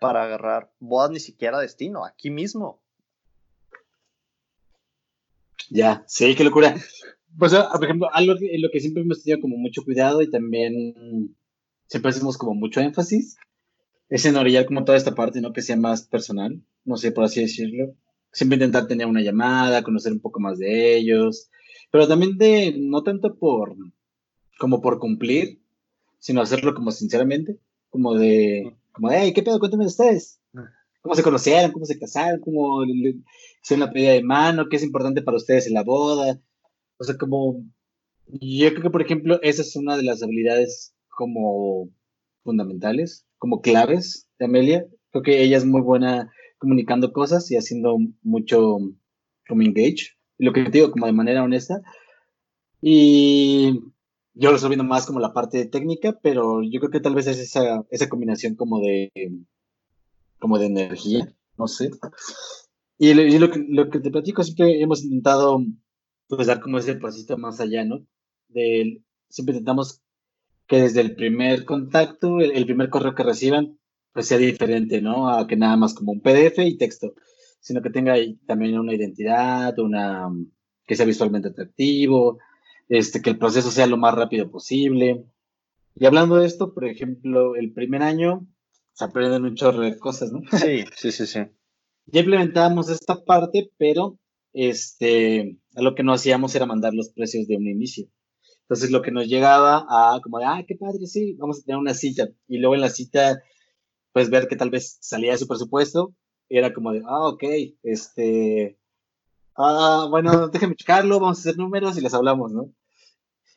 [0.00, 2.80] para agarrar bodas ni siquiera destino, aquí mismo.
[5.68, 6.74] Ya, sí, qué locura.
[7.38, 10.30] Pues, ah, por ejemplo, algo en lo que siempre hemos tenido como mucho cuidado y
[10.30, 11.36] también
[11.86, 13.36] siempre hacemos como mucho énfasis
[14.10, 15.52] es en orillar como toda esta parte, ¿no?
[15.52, 17.94] Que sea más personal, no sé, por así decirlo.
[18.32, 21.48] Siempre intentar tener una llamada, conocer un poco más de ellos,
[21.90, 23.76] pero también de, no tanto por,
[24.58, 25.60] como por cumplir,
[26.18, 27.58] sino hacerlo como sinceramente,
[27.90, 29.58] como de, como de, hey, ¿qué pedo?
[29.58, 30.40] Cuéntame de ustedes.
[31.02, 31.72] ¿Cómo se conocieron?
[31.72, 32.40] ¿Cómo se casaron?
[32.40, 34.68] ¿Cómo hicieron la pedida de mano?
[34.68, 36.40] ¿Qué es importante para ustedes en la boda?
[36.98, 37.64] O sea, como,
[38.26, 41.88] yo creo que, por ejemplo, esa es una de las habilidades como
[42.42, 44.86] fundamentales como claves de Amelia.
[45.10, 48.78] Creo que ella es muy buena comunicando cosas y haciendo mucho
[49.48, 50.16] como engage.
[50.38, 51.80] Lo que te digo, como de manera honesta.
[52.82, 53.80] Y
[54.34, 57.26] yo lo estoy viendo más como la parte técnica, pero yo creo que tal vez
[57.26, 59.12] es esa, esa combinación como de
[60.38, 61.90] como de energía, no sé.
[62.98, 65.64] Y, lo, que, lo, que, te platico, siempre hemos intentado
[66.28, 68.04] pues, dar como ese pasito más allá, ¿no?
[68.48, 70.02] De, siempre intentamos
[70.66, 73.78] que desde el primer contacto, el, primer correo que reciban,
[74.12, 75.30] pues sea diferente, ¿no?
[75.30, 77.14] A que nada más como un PDF y texto,
[77.60, 78.14] sino que tenga
[78.46, 80.28] también una identidad, una
[80.86, 82.38] que sea visualmente atractivo,
[82.90, 85.24] este, que el proceso sea lo más rápido posible.
[85.94, 88.46] Y hablando de esto, por ejemplo, el primer año
[88.92, 90.40] se aprenden un chorro de cosas, ¿no?
[90.58, 91.40] Sí, sí, sí, sí.
[92.06, 94.18] Ya implementábamos esta parte, pero
[94.52, 98.08] este, lo que no hacíamos era mandar los precios de un inicio.
[98.62, 101.78] Entonces lo que nos llegaba a como de, ah, qué padre, sí, vamos a tener
[101.78, 102.28] una cita.
[102.48, 103.40] Y luego en la cita,
[104.12, 106.12] pues ver que tal vez salía de su presupuesto,
[106.48, 107.44] y era como de, ah, ok,
[107.84, 108.78] este,
[109.56, 112.72] ah, bueno, déjenme checarlo, vamos a hacer números y les hablamos, ¿no?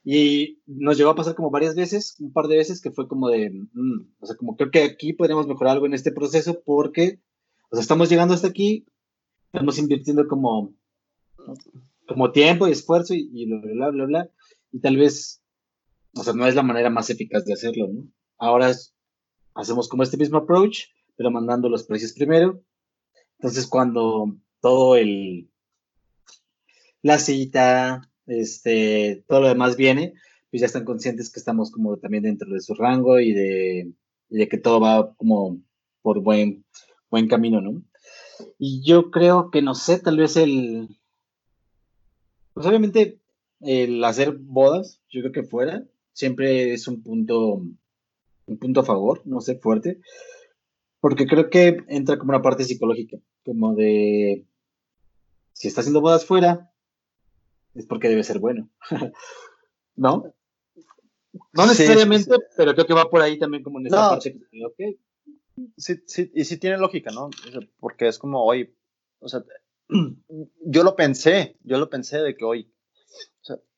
[0.03, 3.29] Y nos llegó a pasar como varias veces, un par de veces, que fue como
[3.29, 7.21] de, mm, o sea, como creo que aquí podríamos mejorar algo en este proceso porque,
[7.69, 8.85] o sea, estamos llegando hasta aquí,
[9.45, 10.73] estamos invirtiendo como,
[12.07, 14.29] como tiempo y esfuerzo y, y bla, bla, bla,
[14.71, 15.41] y tal vez,
[16.15, 18.07] o sea, no es la manera más eficaz de hacerlo, ¿no?
[18.37, 18.73] Ahora
[19.55, 20.85] hacemos como este mismo approach,
[21.15, 22.61] pero mandando los precios primero.
[23.37, 25.49] Entonces, cuando todo el,
[27.01, 30.13] la cita, este, todo lo demás viene,
[30.51, 33.91] pues ya están conscientes que estamos como también dentro de su rango y de,
[34.29, 35.59] de que todo va como
[36.01, 36.63] por buen,
[37.09, 37.81] buen camino, ¿no?
[38.57, 40.97] Y yo creo que, no sé, tal vez el,
[42.53, 43.19] pues obviamente
[43.61, 47.63] el hacer bodas, yo creo que fuera, siempre es un punto,
[48.45, 49.99] un punto a favor, no sé, fuerte,
[50.99, 54.45] porque creo que entra como una parte psicológica, como de,
[55.53, 56.72] si está haciendo bodas fuera,
[57.75, 58.69] es porque debe ser bueno,
[59.95, 60.33] ¿no?
[61.51, 64.39] No necesariamente, pero creo que va por ahí también como en esa parte.
[65.77, 67.29] Sí, sí, y sí tiene lógica, ¿no?
[67.79, 68.75] Porque es como hoy,
[69.19, 69.43] o sea,
[70.65, 72.71] yo lo pensé, yo lo pensé de que hoy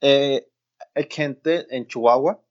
[0.02, 0.50] eh,
[0.94, 2.42] hay gente en Chihuahua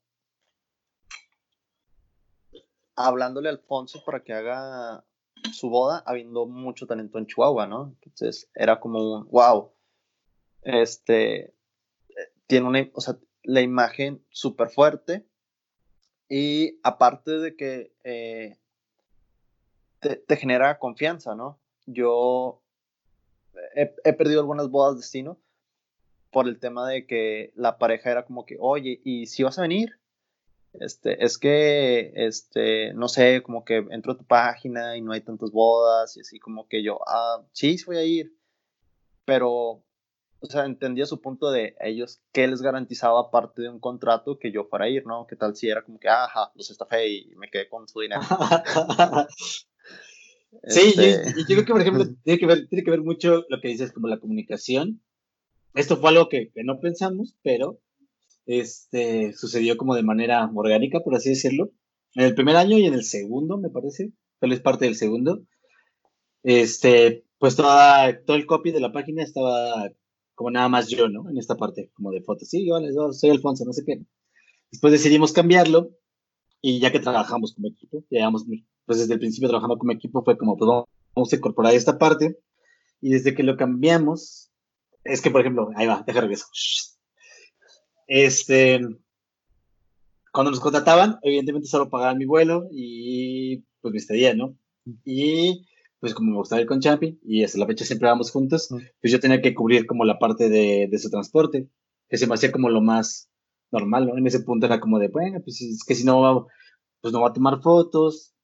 [2.95, 5.03] hablándole a Alfonso para que haga
[5.53, 7.95] su boda, habiendo mucho talento en Chihuahua, ¿no?
[8.01, 9.71] Entonces era como un, wow,
[10.65, 11.53] este,
[12.47, 15.25] tiene una, o sea, la imagen súper fuerte
[16.27, 18.57] y aparte de que eh,
[19.99, 21.59] te, te, genera confianza, ¿no?
[21.85, 22.61] Yo
[23.75, 25.39] he, he perdido algunas bodas de destino
[26.31, 29.61] por el tema de que la pareja era como que, oye, ¿y si vas a
[29.61, 29.99] venir?
[30.73, 35.21] Este, es que, este, no sé, como que entro a tu página y no hay
[35.21, 38.35] tantas bodas y así como que yo, ah, sí, voy a ir.
[39.23, 39.84] Pero,
[40.39, 44.51] o sea, entendía su punto de ellos, ¿qué les garantizaba aparte de un contrato que
[44.51, 45.25] yo fuera a ir, ¿no?
[45.27, 48.21] ¿Qué tal si era como que, ajá, los estafé y me quedé con su dinero?
[50.67, 53.45] sí, yo, este yo, creo que, por ejemplo, tiene que, ver, tiene que ver mucho
[53.49, 55.01] lo que dices, como la comunicación
[55.75, 57.79] esto fue algo que, no pensamos, pero
[58.45, 61.71] este, sucedió como de manera orgánica, por así decirlo.
[62.15, 65.43] En el primer año y en el segundo, me parece, tal vez parte del segundo,
[66.43, 69.91] este, pues toda, todo el copy de la página estaba
[70.35, 71.29] como nada más yo, ¿no?
[71.29, 72.49] En esta parte, como de fotos.
[72.49, 74.01] Sí, yo, yo soy Alfonso, no sé qué.
[74.71, 75.91] Después decidimos cambiarlo
[76.61, 78.45] y ya que trabajamos como equipo, digamos,
[78.85, 80.67] pues desde el principio trabajando como equipo fue como, pues
[81.15, 82.37] vamos a incorporar esta parte
[83.01, 84.51] y desde que lo cambiamos,
[85.03, 86.45] es que, por ejemplo, ahí va, deja regreso.
[88.07, 88.81] Este,
[90.31, 94.57] cuando nos contrataban, evidentemente solo pagaban mi vuelo y pues mi estadía, ¿no?
[95.03, 95.65] Y
[96.05, 99.11] pues como me gustaba ir con Champi y hasta la fecha siempre vamos juntos, pues
[99.11, 101.67] yo tenía que cubrir como la parte de, de su transporte,
[102.07, 103.31] que se me hacía como lo más
[103.71, 104.15] normal, ¿no?
[104.15, 106.45] En ese punto era como de, bueno, pues es que si no,
[107.01, 108.35] pues no va a tomar fotos,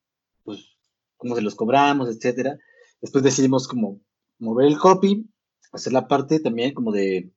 [0.43, 0.75] pues
[1.17, 2.57] cómo se los cobramos, etcétera.
[2.99, 4.01] Después decidimos como
[4.39, 5.29] mover el copy
[5.71, 7.31] hacer la parte también como de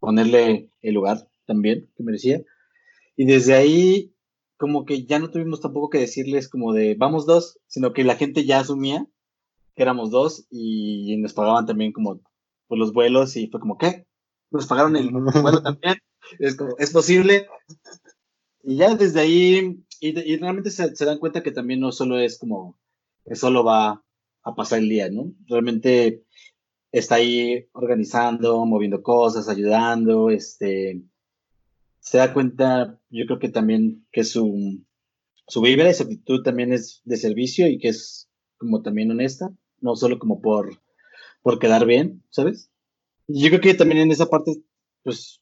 [0.00, 2.42] ponerle el lugar también que merecía.
[3.16, 4.12] Y desde ahí
[4.58, 8.16] como que ya no tuvimos tampoco que decirles como de vamos dos, sino que la
[8.16, 9.06] gente ya asumía
[9.76, 12.20] que éramos dos y nos pagaban también como
[12.66, 14.06] por los vuelos y fue como, ¿qué?
[14.50, 15.98] Nos pagaron el vuelo también.
[16.38, 17.46] Es como, ¿es posible?
[18.62, 22.38] Y ya desde ahí, y, realmente se, se, dan cuenta que también no solo es
[22.38, 22.78] como,
[23.24, 24.02] que solo va
[24.42, 25.32] a pasar el día, ¿no?
[25.46, 26.24] Realmente
[26.90, 31.02] está ahí organizando, moviendo cosas, ayudando, este,
[32.00, 34.84] se da cuenta, yo creo que también que su,
[35.46, 39.50] su vibra y su actitud también es de servicio y que es como también honesta,
[39.86, 40.78] no solo como por,
[41.42, 42.70] por quedar bien, ¿sabes?
[43.28, 44.62] Yo creo que también en esa parte,
[45.02, 45.40] pues,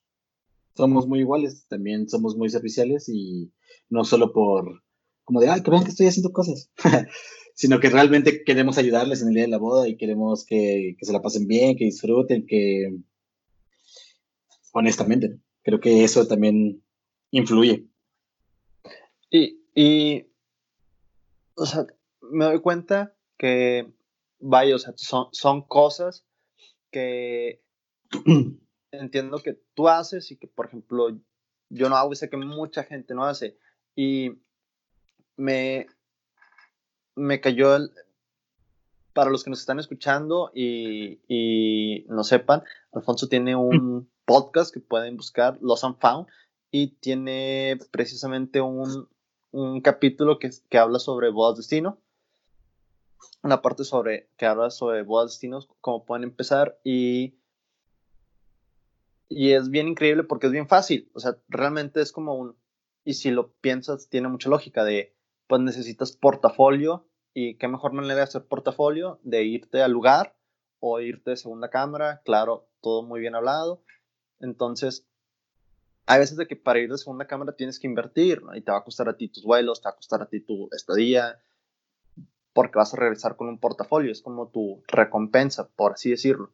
[0.76, 3.52] somos muy iguales, también somos muy serviciales y
[3.88, 4.82] no solo por,
[5.24, 6.70] como de, ay, que vean que estoy haciendo cosas.
[7.54, 11.12] sino que realmente queremos ayudarles en el día de la boda y queremos que, se
[11.12, 12.98] la pasen bien, que disfruten, que
[14.72, 16.82] honestamente, creo que eso también
[17.30, 17.86] influye.
[19.30, 20.26] Y, y
[21.54, 21.86] o sea,
[22.20, 23.93] me doy cuenta que,
[24.44, 26.26] vaya, o sea, son, son cosas
[26.90, 27.62] que
[28.92, 31.08] entiendo que tú haces y que, por ejemplo,
[31.70, 33.58] yo no hago y sé que mucha gente no hace.
[33.96, 34.32] Y
[35.36, 35.86] me,
[37.16, 37.90] me cayó el,
[39.14, 44.80] para los que nos están escuchando y, y no sepan, Alfonso tiene un podcast que
[44.80, 46.26] pueden buscar, Los and Found,
[46.70, 49.08] y tiene precisamente un,
[49.52, 51.98] un capítulo que, que, habla sobre bodas destino.
[53.42, 57.34] Una parte sobre que habla sobre bodas destinos, cómo pueden empezar y
[59.28, 61.10] y es bien increíble porque es bien fácil.
[61.14, 62.56] O sea, realmente es como un.
[63.04, 65.14] Y si lo piensas, tiene mucha lógica de.
[65.46, 67.06] Pues necesitas portafolio.
[67.34, 70.36] Y qué mejor manera de hacer portafolio de irte al lugar
[70.78, 72.22] o irte de segunda cámara.
[72.24, 73.82] Claro, todo muy bien hablado.
[74.38, 75.08] Entonces,
[76.06, 78.54] hay veces de que para ir de segunda cámara tienes que invertir, ¿no?
[78.54, 80.40] Y te va a costar a ti tus vuelos, te va a costar a ti
[80.40, 81.42] tu estadía,
[82.54, 84.10] porque vas a regresar con un portafolio.
[84.10, 86.50] Es como tu recompensa, por así decirlo.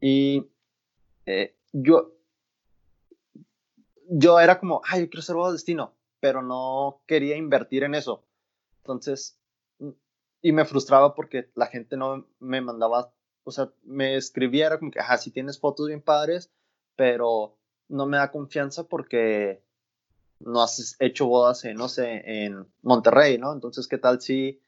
[0.00, 0.46] Y
[1.26, 2.14] eh, yo,
[4.08, 8.24] yo era como, ay, yo quiero ser boda destino, pero no quería invertir en eso.
[8.78, 9.38] Entonces,
[10.40, 13.12] y me frustraba porque la gente no me mandaba,
[13.44, 16.50] o sea, me escribiera como que, ajá, sí tienes fotos bien padres,
[16.96, 17.56] pero
[17.88, 19.62] no me da confianza porque
[20.38, 23.52] no has hecho bodas en, no sé, en Monterrey, ¿no?
[23.52, 24.60] Entonces, ¿qué tal si,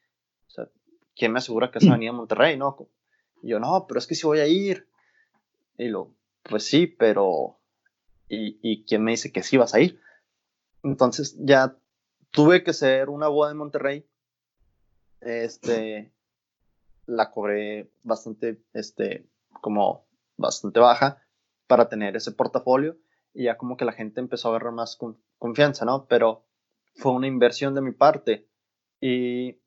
[0.46, 0.68] o sea,
[1.14, 2.88] ¿quién me asegura que se venía a Monterrey, no?
[3.42, 4.88] Y yo, no, pero es que si voy a ir.
[5.78, 7.58] Y lo, pues sí, pero
[8.28, 10.00] ¿y, ¿y quién me dice que sí vas a ir?
[10.82, 11.76] Entonces ya
[12.30, 14.06] tuve que ser una boda en Monterrey.
[15.20, 16.12] Este,
[17.06, 19.26] la cobré bastante, este,
[19.60, 21.22] como bastante baja
[21.66, 22.96] para tener ese portafolio
[23.34, 24.98] y ya como que la gente empezó a agarrar más
[25.38, 26.06] confianza, ¿no?
[26.06, 26.44] Pero
[26.94, 28.48] fue una inversión de mi parte
[29.00, 29.58] y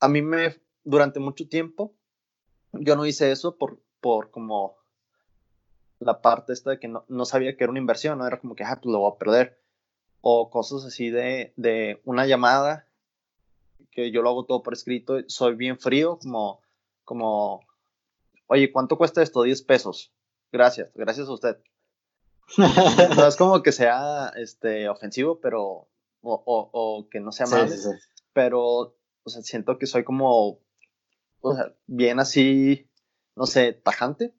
[0.00, 1.94] a mí me, durante mucho tiempo,
[2.72, 4.76] yo no hice eso por, por como
[5.98, 8.54] la parte esta de que no, no, sabía que era una inversión, no era como
[8.54, 9.60] que, ah, pues lo voy a perder.
[10.22, 12.86] O cosas así de, de una llamada,
[13.90, 16.60] que yo lo hago todo por escrito, soy bien frío, como,
[17.04, 17.66] como,
[18.46, 19.42] oye, ¿cuánto cuesta esto?
[19.42, 20.12] 10 pesos.
[20.52, 21.58] Gracias, gracias a usted.
[23.16, 25.88] no es como que sea este, ofensivo, pero, o,
[26.22, 27.70] o, o que no sea mal,
[28.40, 30.62] pero, o sea, siento que soy como
[31.42, 32.90] o sea, bien así,
[33.36, 34.34] no sé, tajante.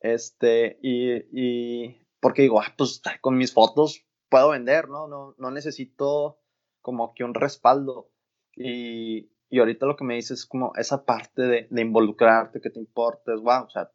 [0.00, 5.08] Este, y, y porque digo, ah, pues con mis fotos puedo vender, ¿no?
[5.08, 6.38] No, no necesito
[6.82, 8.10] como que un respaldo.
[8.54, 12.68] Y, y ahorita lo que me dices es como esa parte de, de involucrarte, que
[12.68, 13.90] te importa, es wow, o sea,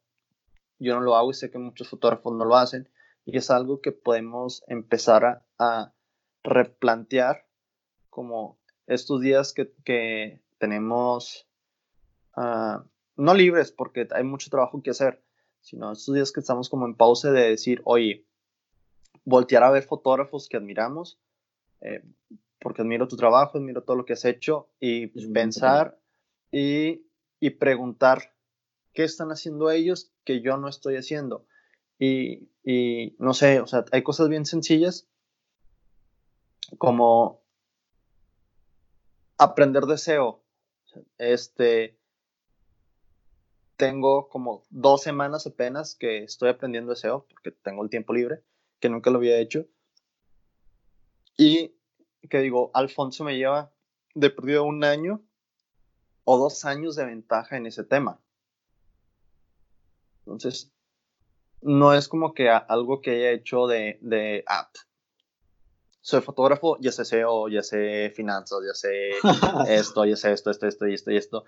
[0.80, 2.89] yo no lo hago y sé que muchos fotógrafos no lo hacen.
[3.26, 5.93] Y es algo que podemos empezar a, a
[6.43, 7.44] replantear
[8.16, 8.57] como
[8.88, 11.45] estos días que, que tenemos
[12.36, 12.84] Ah,
[13.16, 15.24] no libres porque hay mucho trabajo que hacer,
[15.61, 18.26] sino estos días que estamos como en pausa de decir, oye,
[19.24, 21.18] voltear a ver fotógrafos que admiramos,
[21.82, 22.03] eh,
[22.59, 25.97] porque admiro tu trabajo, admiro todo lo que has hecho, y pensar
[26.51, 27.05] y,
[27.39, 28.34] y, preguntar
[28.93, 31.45] qué están haciendo ellos que yo no estoy haciendo.
[31.97, 35.07] Y, y no sé, o sea, hay cosas bien sencillas
[36.78, 37.44] como
[39.38, 40.41] aprender deseo.
[41.17, 41.97] Este,
[43.77, 48.41] tengo como dos semanas apenas que estoy aprendiendo SEO porque tengo el tiempo libre,
[48.79, 49.65] que nunca lo había hecho.
[51.38, 51.75] Y
[52.29, 53.71] que digo, Alfonso me lleva
[54.13, 55.21] de perdido un año
[56.23, 58.19] o dos años de ventaja en ese tema.
[60.19, 60.71] Entonces,
[61.61, 64.69] no es como que algo que haya hecho de, de ah,
[66.05, 69.09] soy fotógrafo, ya sé SEO, ya sé finanzas, ya sé
[69.73, 71.45] esto, ya sé esto, esto, esto y esto y esto.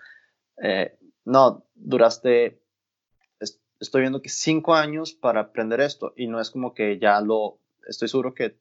[0.63, 2.59] Eh, no, duraste,
[3.79, 7.59] estoy viendo que cinco años para aprender esto y no es como que ya lo,
[7.87, 8.57] estoy seguro que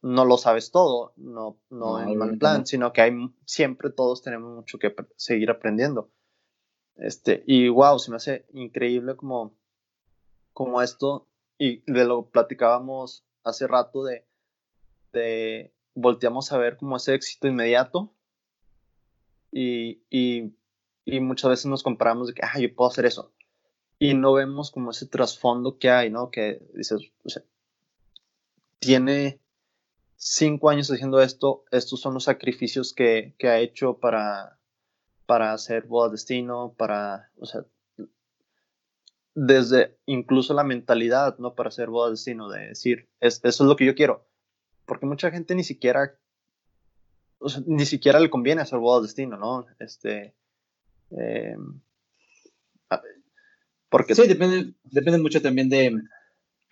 [0.00, 3.12] no lo sabes todo, no, no, en mal plan, sino que hay
[3.44, 6.10] siempre todos tenemos mucho que seguir aprendiendo.
[6.96, 9.54] Este, y wow, se me hace increíble como,
[10.54, 14.29] como esto, y de lo platicábamos hace rato de,
[15.12, 18.12] de volteamos a ver como ese éxito inmediato
[19.52, 20.54] y, y
[21.10, 23.32] y muchas veces nos comparamos de que, ah, yo puedo hacer eso.
[23.98, 26.30] Y no vemos como ese trasfondo que hay, ¿no?
[26.30, 27.42] Que dices, o sea,
[28.78, 29.40] tiene
[30.16, 34.58] cinco años haciendo esto, estos son los sacrificios que, que ha hecho para,
[35.26, 37.64] para hacer boda destino, para, o sea,
[39.34, 41.54] desde incluso la mentalidad, ¿no?
[41.54, 44.26] Para hacer boda destino, de decir, eso es lo que yo quiero.
[44.90, 46.18] Porque mucha gente ni siquiera,
[47.64, 49.64] ni siquiera le conviene hacer boda destino, ¿no?
[49.78, 50.34] Este,
[51.16, 51.56] eh,
[53.88, 55.96] porque sí, depende, depende mucho también de,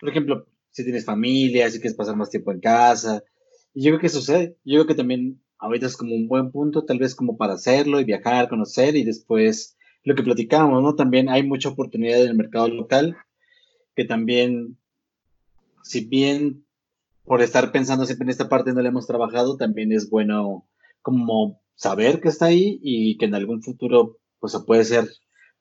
[0.01, 3.23] por ejemplo, si tienes familia, si quieres pasar más tiempo en casa.
[3.73, 4.57] Y yo creo que sucede.
[4.65, 8.01] Yo creo que también ahorita es como un buen punto, tal vez como para hacerlo
[8.01, 10.93] y viajar, conocer y después lo que platicamos, ¿no?
[10.93, 13.15] También hay mucha oportunidad en el mercado local
[13.95, 14.77] que también,
[15.83, 16.65] si bien
[17.29, 20.67] por estar pensando siempre en esta parte no le hemos trabajado, también es bueno
[21.03, 25.07] como saber que está ahí y que en algún futuro pues puede ser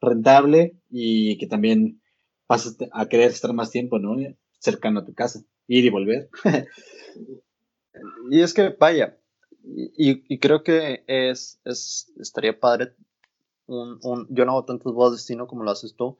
[0.00, 2.00] rentable y que también
[2.48, 4.16] vas a querer estar más tiempo, ¿no?
[4.58, 6.30] Cercano a tu casa, ir y volver.
[8.30, 9.18] y es que, vaya,
[9.62, 12.94] y, creo que es, es, estaría padre,
[13.66, 16.16] un, un, yo no hago tantos de destino como lo haces tú,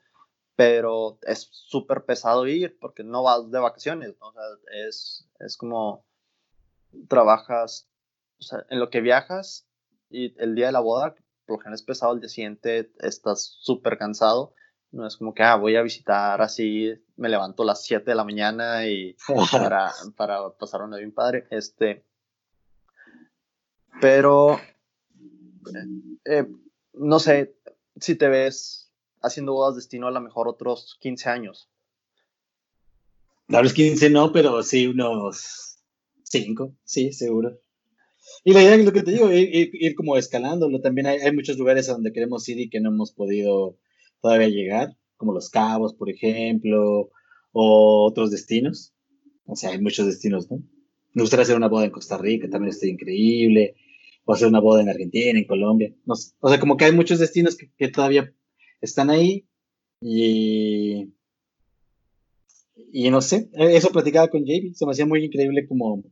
[0.59, 4.27] pero es súper pesado ir porque no vas de vacaciones, ¿no?
[4.27, 4.43] o sea,
[4.89, 6.05] es, es como
[7.07, 7.89] trabajas,
[8.41, 9.69] o sea, en lo que viajas
[10.11, 11.15] y el día de la boda,
[11.47, 14.53] por lo general es pesado, el día siguiente estás súper cansado,
[14.91, 18.17] no es como que, ah, voy a visitar así, me levanto a las 7 de
[18.17, 19.17] la mañana y
[19.53, 22.05] para, para pasar una bien padre, este,
[24.01, 26.49] pero, eh, eh,
[26.95, 27.55] no sé,
[28.01, 28.88] si te ves
[29.23, 31.69] haciendo bodas destino a lo mejor otros 15 años.
[33.49, 35.79] A los 15 no, pero sí unos
[36.25, 37.61] 5, sí, seguro.
[38.45, 40.81] Y la idea es lo que te digo, ir, como escalándolo.
[40.81, 43.79] También hay, hay, muchos lugares a donde queremos ir y que no hemos podido
[44.21, 47.11] todavía llegar, como Los Cabos, por ejemplo,
[47.53, 48.93] o otros destinos.
[49.47, 50.63] O sea, hay muchos destinos, ¿no?
[51.15, 53.75] Me gustaría hacer una boda en Costa Rica, también está increíble.
[54.25, 55.95] O hacer una boda en Argentina, en Colombia.
[56.05, 56.35] No sé.
[56.41, 58.33] O sea, como que hay muchos destinos que, todavía
[58.81, 59.47] están ahí.
[60.01, 61.13] Y.
[62.93, 64.75] Y no sé, eso platicaba con JB.
[64.75, 66.05] Se me hacía muy increíble como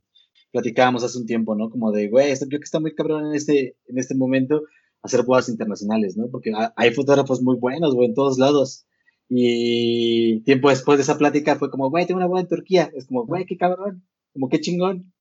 [0.53, 1.71] platicábamos hace un tiempo, ¿no?
[1.71, 4.63] Como de, güey, creo que está muy cabrón en este, en este momento
[5.03, 6.29] hacer bodas internacionales, ¿no?
[6.31, 8.87] Porque hay fotógrafos muy buenos, güey, en todos lados.
[9.29, 12.91] Y tiempo después de esa plática fue como, güey, tengo una boda en Turquía.
[12.95, 15.13] Es como, güey, qué cabrón, como qué chingón,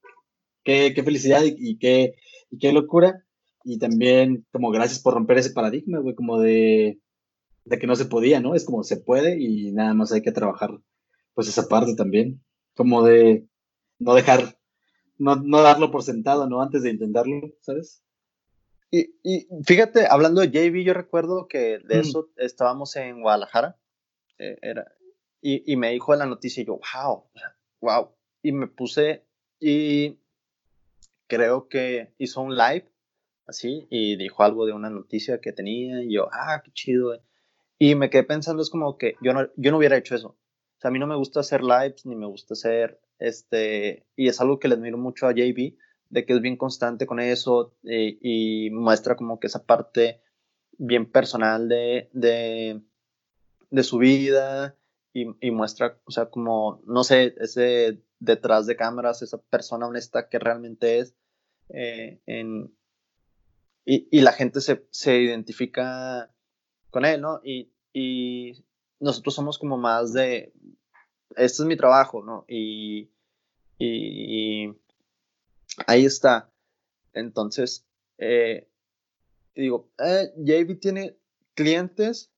[0.63, 2.15] qué, qué felicidad y, qué,
[2.49, 3.23] y qué locura.
[3.63, 6.99] Y también como gracias por romper ese paradigma, güey, como de,
[7.65, 8.55] de que no se podía, ¿no?
[8.55, 10.79] Es como se puede y nada más hay que trabajar
[11.33, 12.41] pues esa parte también,
[12.75, 13.47] como de
[13.99, 14.57] no dejar,
[15.17, 16.61] no, no darlo por sentado, ¿no?
[16.61, 18.01] Antes de intentarlo, ¿sabes?
[18.91, 23.77] Y, y, fíjate, hablando de JB, yo recuerdo que de eso estábamos en Guadalajara.
[24.37, 24.85] Eh, era,
[25.41, 27.25] y, y, me dijo la noticia y yo, wow,
[27.81, 28.09] wow.
[28.41, 29.25] Y me puse
[29.59, 30.19] y
[31.27, 32.89] creo que hizo un live
[33.47, 37.19] así y dijo algo de una noticia que tenía y yo, ah, qué chido.
[37.77, 40.29] Y me quedé pensando, es como que yo no, yo no hubiera hecho eso.
[40.29, 44.27] O sea, a mí no me gusta hacer lives ni me gusta hacer, este, y
[44.27, 45.75] es algo que le admiro mucho a JB
[46.09, 50.21] de que es bien constante con eso eh, y muestra como que esa parte
[50.77, 52.81] bien personal de, de,
[53.69, 54.75] de su vida
[55.13, 60.27] y, y, muestra, o sea, como, no sé, ese detrás de cámaras, esa persona honesta
[60.29, 61.15] que realmente es.
[61.69, 62.75] Eh, en,
[63.85, 66.34] y, y, la gente se, se, identifica
[66.95, 67.41] con él, ¿no?
[67.43, 67.73] Y,
[69.01, 70.53] nosotros somos como más de,
[71.35, 72.45] este es mi trabajo, ¿no?
[72.47, 73.09] Y,
[75.87, 76.49] ahí está.
[77.11, 77.85] Entonces,
[78.17, 78.69] eh,
[79.55, 80.31] digo, eh,
[80.79, 81.17] tiene
[81.53, 82.31] clientes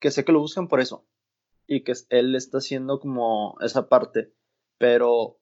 [0.00, 1.06] que sé que lo buscan por eso
[1.66, 4.34] y que él está haciendo como esa parte,
[4.76, 5.40] pero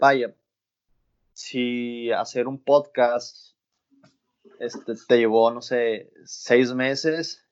[0.00, 0.34] vaya,
[1.32, 3.49] si hacer un podcast
[4.60, 7.44] este, te llevó, no sé, seis meses,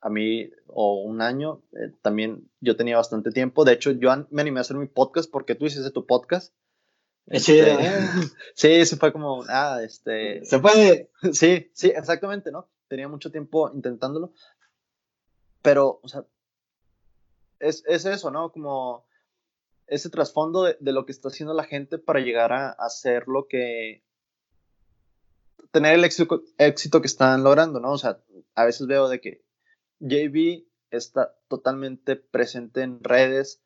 [0.00, 3.64] a mí, o un año, eh, también yo tenía bastante tiempo.
[3.64, 6.54] De hecho, yo me animé a hacer mi podcast porque tú hiciste tu podcast
[7.30, 7.76] este,
[8.54, 10.44] sí, sí, fue como, ah, este...
[10.44, 11.10] Se puede.
[11.32, 12.68] Sí, sí, exactamente, ¿no?
[12.88, 14.32] Tenía mucho tiempo intentándolo,
[15.62, 16.24] pero, o sea,
[17.60, 18.50] es, es eso, ¿no?
[18.50, 19.06] Como
[19.86, 23.46] ese trasfondo de, de, lo que está haciendo la gente para llegar a, hacer lo
[23.46, 24.02] que...
[25.70, 27.92] tener el éxito, éxito que están logrando, ¿no?
[27.92, 28.20] O sea,
[28.54, 29.44] a veces veo de que
[30.00, 33.62] JB está totalmente presente en redes,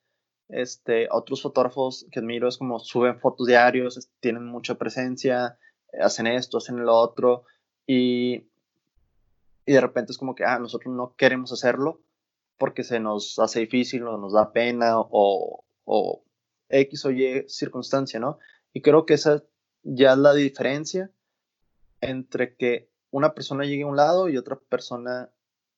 [0.49, 5.59] este, otros fotógrafos que admiro es como suben fotos diarios, tienen mucha presencia,
[5.99, 7.45] hacen esto, hacen lo otro,
[7.87, 8.49] y,
[9.67, 12.03] y de repente es como que, ah, nosotros no queremos hacerlo
[12.59, 16.25] porque se nos hace difícil o nos da pena o, o
[16.69, 18.39] X o Y circunstancia, ¿no?
[18.73, 19.43] Y creo que esa
[19.83, 21.11] ya es la diferencia
[22.11, 25.31] entre que una persona llegue a un lado y otra persona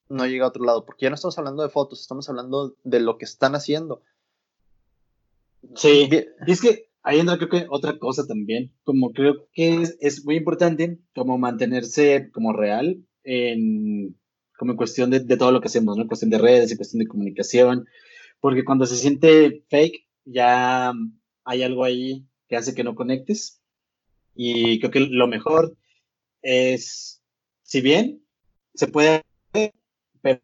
[0.09, 3.01] no llegue a otro lado, porque ya no estamos hablando de fotos, estamos hablando de
[3.01, 4.03] lo que están haciendo.
[5.75, 6.09] Sí,
[6.47, 10.37] y es que ahí entra creo que otra cosa también, como creo que es, muy
[10.37, 14.17] importante como mantenerse como real en
[14.59, 16.03] como en cuestión de, todo lo que hacemos, ¿no?
[16.03, 17.87] En cuestión de redes, en cuestión de comunicación,
[18.41, 20.95] porque cuando se siente fake, ya
[21.45, 23.61] hay algo ahí que hace que no conectes.
[24.35, 25.77] Y creo que lo mejor
[26.47, 27.23] es,
[27.63, 28.23] si bien
[28.75, 29.23] se puede,
[30.23, 30.41] pero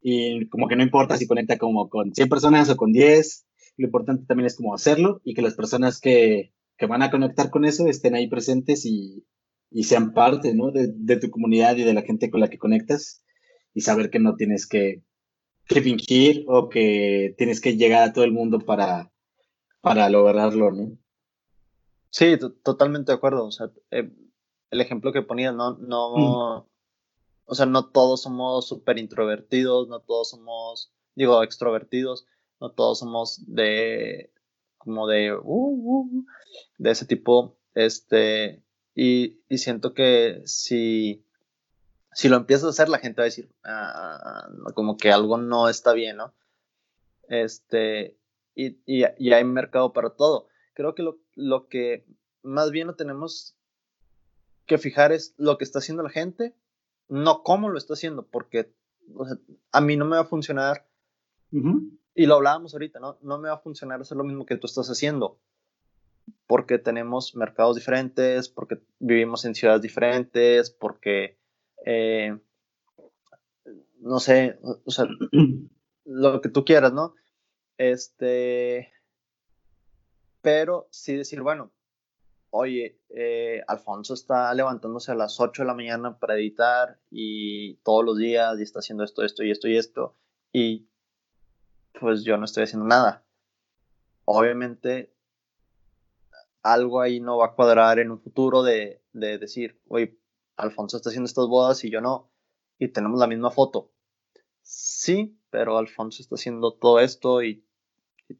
[0.00, 3.46] y como que no importa si conecta como con 100 personas o con 10,
[3.78, 7.50] lo importante también es como hacerlo y que las personas que, que van a conectar
[7.50, 9.26] con eso estén ahí presentes y,
[9.70, 10.70] y sean parte ¿no?
[10.70, 13.24] de, de, tu comunidad y de la gente con la que conectas
[13.72, 15.02] y saber que no tienes que,
[15.66, 19.10] que fingir o que tienes que llegar a todo el mundo para,
[19.80, 20.96] para lograrlo, ¿no?
[22.14, 23.44] Sí, totalmente de acuerdo.
[23.44, 24.08] O sea, eh,
[24.70, 26.64] el ejemplo que ponía, no, no, mm.
[27.46, 32.24] o sea, no todos somos súper introvertidos, no todos somos, digo, extrovertidos,
[32.60, 34.32] no todos somos de,
[34.78, 36.24] como de, uh, uh,
[36.78, 38.62] de ese tipo, este,
[38.94, 41.26] y, y siento que si,
[42.12, 45.68] si lo empiezas a hacer, la gente va a decir, ah, como que algo no
[45.68, 46.32] está bien, ¿no?
[47.28, 48.16] Este,
[48.54, 50.46] y, y, y, hay mercado para todo.
[50.74, 52.06] Creo que lo, lo que
[52.42, 53.56] más bien lo tenemos
[54.66, 56.54] que fijar es lo que está haciendo la gente,
[57.08, 58.72] no cómo lo está haciendo, porque
[59.14, 59.36] o sea,
[59.72, 60.86] a mí no me va a funcionar,
[62.14, 63.18] y lo hablábamos ahorita, ¿no?
[63.22, 65.38] No me va a funcionar hacer lo mismo que tú estás haciendo,
[66.46, 71.38] porque tenemos mercados diferentes, porque vivimos en ciudades diferentes, porque
[71.84, 72.36] eh,
[74.00, 75.06] no sé, o sea,
[76.04, 77.14] lo que tú quieras, ¿no?
[77.78, 78.92] Este,
[80.44, 81.72] pero sí decir, bueno,
[82.50, 88.04] oye, eh, Alfonso está levantándose a las 8 de la mañana para editar y todos
[88.04, 90.16] los días y está haciendo esto, esto y esto y esto,
[90.52, 90.86] y
[91.98, 93.24] pues yo no estoy haciendo nada.
[94.26, 95.14] Obviamente,
[96.62, 100.18] algo ahí no va a cuadrar en un futuro de, de decir, oye,
[100.56, 102.30] Alfonso está haciendo estas bodas y yo no,
[102.78, 103.92] y tenemos la misma foto.
[104.60, 107.64] Sí, pero Alfonso está haciendo todo esto y,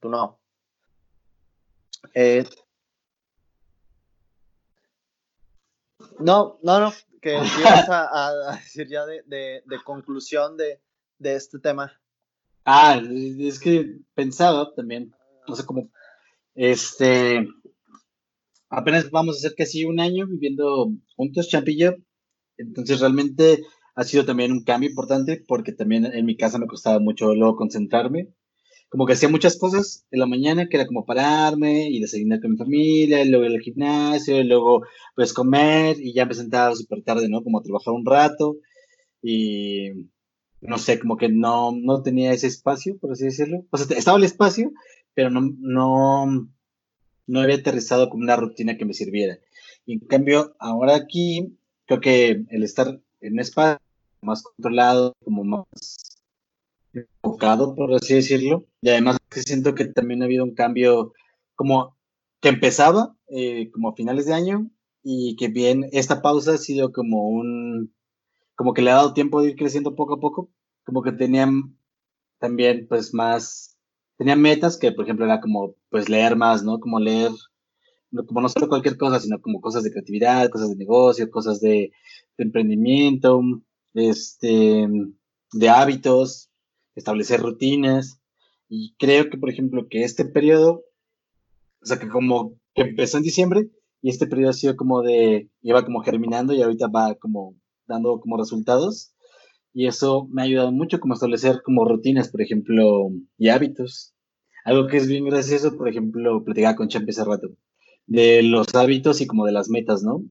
[0.01, 0.39] tú no.
[2.13, 2.45] Eh,
[6.19, 10.81] no, no, no, que ibas a, decir ya de, de, conclusión de,
[11.19, 11.93] de, este tema.
[12.65, 13.01] Ah,
[13.39, 15.15] es que pensaba también,
[15.49, 15.91] no sé cómo,
[16.55, 17.49] este,
[18.69, 21.97] apenas vamos a hacer casi un año viviendo juntos, Champillo.
[22.57, 26.99] Entonces realmente ha sido también un cambio importante porque también en mi casa me costaba
[27.01, 28.29] mucho luego concentrarme.
[28.95, 32.53] Como que hacía muchas cosas en la mañana que era como pararme y desayunar con
[32.53, 34.83] mi familia, luego ir al gimnasio, luego
[35.17, 37.43] pues comer y ya me sentaba súper tarde, ¿no?
[37.43, 38.55] Como trabajar un rato
[39.21, 39.91] y
[40.61, 43.65] no sé, como que no, no tenía ese espacio, por así decirlo.
[43.71, 44.71] O sea, estaba el espacio,
[45.13, 46.49] pero no, no,
[47.27, 49.41] no había aterrizado como una rutina que me sirviera.
[49.87, 53.81] Y en cambio, ahora aquí, creo que el estar en un espacio
[54.23, 56.14] más controlado, como más
[56.95, 61.13] enfocado, por así decirlo, y además siento que también ha habido un cambio
[61.55, 61.97] como
[62.41, 64.71] que empezaba eh, como a finales de año
[65.03, 67.95] y que bien esta pausa ha sido como un,
[68.55, 70.51] como que le ha dado tiempo de ir creciendo poco a poco,
[70.85, 71.77] como que tenían
[72.39, 73.75] también pues más
[74.17, 76.81] tenía metas que, por ejemplo, era como, pues, leer más, ¿no?
[76.81, 77.31] Como leer,
[78.27, 81.93] como no solo cualquier cosa, sino como cosas de creatividad, cosas de negocio, cosas de,
[82.37, 83.41] emprendimiento,
[83.95, 84.89] este,
[85.53, 86.51] de hábitos,
[86.95, 88.21] establecer rutinas.
[88.69, 90.85] Y creo que, por ejemplo, que este periodo,
[91.83, 93.69] o sea, que como que empezó en diciembre
[94.03, 97.57] y este periodo ha sido como de, lleva como germinando y ahorita va como
[97.87, 99.15] dando como resultados
[99.75, 104.15] y eso me ha ayudado mucho como establecer como rutinas, por ejemplo, y hábitos.
[104.65, 107.49] Algo que es bien gracioso, por ejemplo, platicaba con Champi hace rato,
[108.07, 110.23] de los hábitos y como de las metas, ¿no?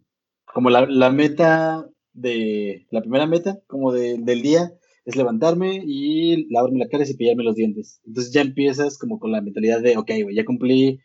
[0.45, 4.73] Como la, la meta de, la primera meta como de, del día
[5.05, 8.01] es levantarme y lavarme la cara y cepillarme los dientes.
[8.05, 11.01] Entonces ya empiezas como con la mentalidad de, ok, ya cumplí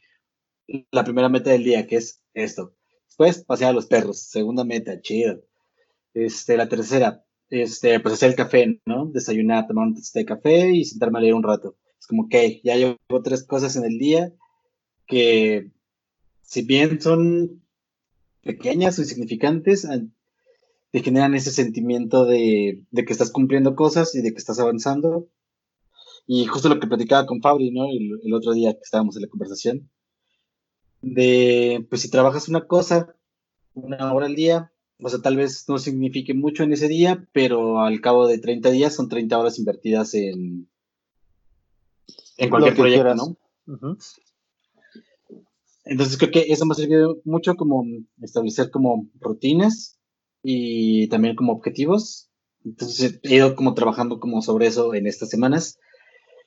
[0.90, 2.74] la primera meta del día, que es esto.
[3.06, 5.42] Después pasear a los perros, segunda meta, chido.
[6.14, 9.06] Este, la tercera, este, pues hacer el café, ¿no?
[9.06, 11.76] Desayunar, tomar un té de café y sentarme a leer un rato.
[11.98, 14.32] Es como, que ya llevo tres cosas en el día
[15.06, 15.70] que,
[16.42, 17.62] si bien son
[18.42, 19.86] pequeñas o insignificantes,
[20.90, 25.28] te generan ese sentimiento de, de, que estás cumpliendo cosas y de que estás avanzando.
[26.26, 27.86] Y justo lo que platicaba con Fabri, ¿no?
[27.86, 29.90] El, el otro día que estábamos en la conversación,
[31.00, 33.14] de, pues si trabajas una cosa,
[33.74, 37.80] una hora al día, o sea, tal vez no signifique mucho en ese día, pero
[37.80, 40.68] al cabo de 30 días son 30 horas invertidas en,
[42.36, 43.36] en cualquier proyecto, ¿no?
[45.84, 47.84] Entonces creo que eso me ha servido mucho como
[48.20, 49.97] establecer como rutinas
[50.42, 52.30] y también como objetivos.
[52.64, 55.78] Entonces he ido como trabajando como sobre eso en estas semanas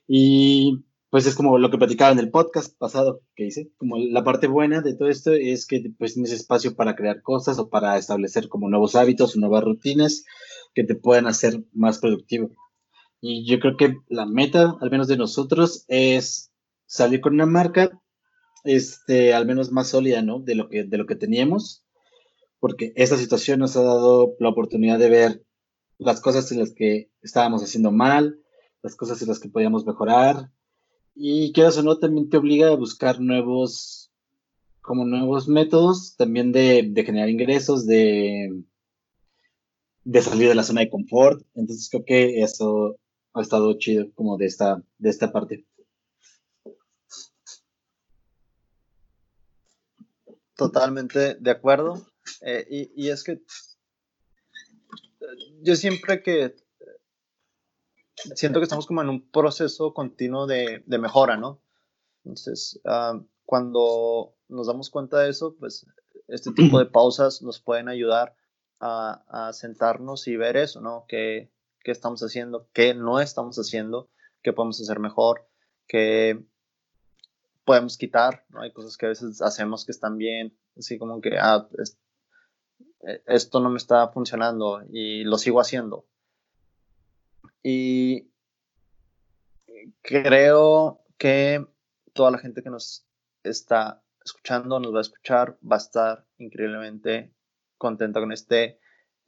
[0.08, 4.24] Y pues es como lo que platicaba en el podcast pasado que hice, como la
[4.24, 7.98] parte buena de todo esto es que pues tienes espacio para crear cosas o para
[7.98, 10.24] establecer como nuevos hábitos o nuevas rutinas
[10.74, 12.52] que te puedan hacer más productivo.
[13.22, 16.52] Y yo creo que la meta, al menos de nosotros, es
[16.86, 18.02] salir con una marca,
[18.64, 20.40] este, al menos más sólida, ¿no?
[20.40, 21.86] De lo que, de lo que teníamos,
[22.62, 25.44] porque esta situación nos ha dado la oportunidad de ver
[25.98, 28.40] las cosas en las que estábamos haciendo mal,
[28.84, 30.52] las cosas en las que podíamos mejorar,
[31.16, 34.12] y quieras o no, también te obliga a buscar nuevos,
[34.82, 38.64] como nuevos métodos también de, generar ingresos, de,
[40.04, 41.44] de salir de la zona de confort.
[41.56, 42.96] Entonces creo que eso
[43.34, 45.66] ha estado chido como de esta, de esta parte.
[50.56, 52.11] Totalmente de acuerdo.
[52.42, 53.42] Eh, y, y, es que
[55.62, 56.56] yo siempre que
[58.36, 61.62] siento que estamos como en un proceso continuo de, de mejora, ¿no?
[62.24, 65.86] Entonces, ah, cuando nos damos cuenta de eso, pues
[66.28, 68.36] este tipo de pausas nos pueden ayudar
[68.80, 71.06] a, a sentarnos y ver eso, ¿no?
[71.08, 71.52] ¿Qué,
[71.84, 72.70] ¿Qué, estamos haciendo?
[72.74, 74.10] ¿Qué no estamos haciendo?
[74.44, 75.48] ¿Qué podemos hacer mejor?
[75.88, 76.44] ¿Qué
[77.66, 78.46] podemos quitar?
[78.50, 78.62] ¿no?
[78.62, 81.68] Hay cosas que a veces hacemos que están bien, así como que, ah,
[83.26, 86.06] esto no me está funcionando y lo sigo haciendo.
[87.64, 88.28] Y
[90.02, 91.66] creo que
[92.14, 93.06] toda la gente que nos
[93.44, 97.34] está escuchando, nos va a escuchar, va a estar increíblemente
[97.78, 98.80] contenta con este,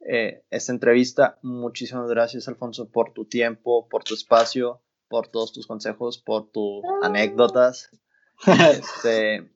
[0.08, 1.38] eh, esta entrevista.
[1.42, 6.82] Muchísimas gracias, Alfonso, por tu tiempo, por tu espacio, por todos tus consejos, por tus
[7.02, 7.90] anécdotas.
[8.46, 9.48] Este,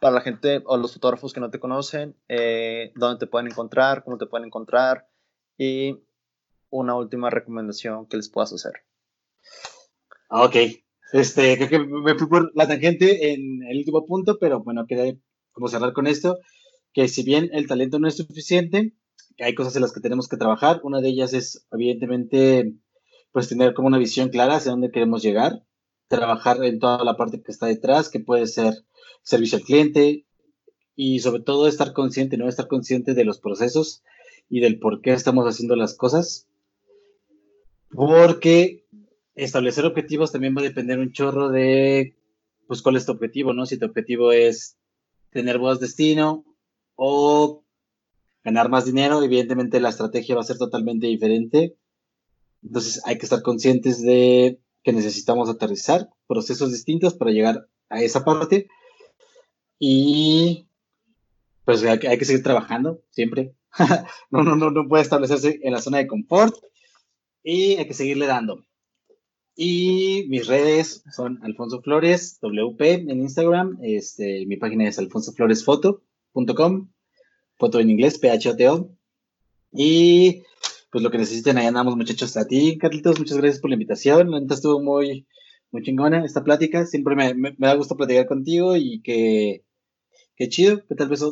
[0.00, 4.02] para la gente o los fotógrafos que no te conocen, eh, dónde te pueden encontrar,
[4.02, 5.08] cómo te pueden encontrar
[5.58, 5.98] y
[6.70, 8.72] una última recomendación que les puedas hacer.
[10.30, 10.56] Ah, ok.
[11.12, 15.14] Este, creo que me fui por la tangente en el último punto, pero bueno, quería
[15.52, 16.38] como cerrar con esto,
[16.92, 18.94] que si bien el talento no es suficiente,
[19.38, 20.80] hay cosas en las que tenemos que trabajar.
[20.82, 22.74] Una de ellas es, evidentemente,
[23.32, 25.64] pues tener como una visión clara hacia dónde queremos llegar,
[26.08, 28.74] trabajar en toda la parte que está detrás, que puede ser
[29.22, 30.24] servicio al cliente
[30.96, 32.48] y sobre todo estar consciente, ¿no?
[32.48, 34.02] Estar consciente de los procesos
[34.48, 36.46] y del por qué estamos haciendo las cosas
[37.90, 38.84] porque
[39.34, 42.16] establecer objetivos también va a depender un chorro de,
[42.66, 43.66] pues, cuál es tu objetivo, ¿no?
[43.66, 44.76] Si tu objetivo es
[45.30, 46.44] tener voz destino
[46.94, 47.64] o
[48.44, 51.76] ganar más dinero, evidentemente la estrategia va a ser totalmente diferente.
[52.62, 58.24] Entonces hay que estar conscientes de que necesitamos aterrizar procesos distintos para llegar a esa
[58.24, 58.68] parte.
[59.80, 60.68] Y
[61.64, 63.54] pues hay, que seguir trabajando siempre.
[64.30, 66.54] no, no, no, no puede establecerse en la zona de confort
[67.42, 68.64] y hay que seguirle dando.
[69.56, 73.78] Y mis redes son Alfonso Flores, WP en Instagram.
[73.82, 76.90] Este, mi página es alfonsofloresfoto.com,
[77.58, 78.90] foto en inglés, PHOTO.
[79.72, 80.44] Y
[80.90, 82.36] pues lo que necesiten, ahí andamos muchachos.
[82.36, 84.30] A ti, Carlitos, muchas gracias por la invitación.
[84.30, 85.26] La estuvo muy,
[85.70, 86.86] muy chingona esta plática.
[86.86, 89.64] Siempre me, me, da gusto platicar contigo y que,
[90.40, 91.22] que chido, que tal vez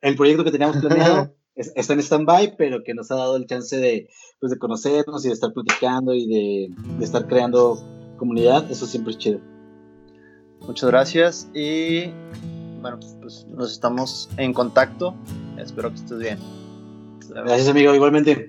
[0.00, 3.76] el proyecto que teníamos planeado está en stand-by, pero que nos ha dado el chance
[3.76, 4.08] de,
[4.40, 7.78] pues, de conocernos y de estar platicando y de, de estar creando
[8.16, 8.70] comunidad.
[8.70, 9.40] Eso siempre es chido.
[10.62, 12.06] Muchas gracias y
[12.80, 15.14] bueno, pues nos estamos en contacto.
[15.58, 16.38] Espero que estés bien.
[17.28, 18.48] Gracias, amigo, igualmente.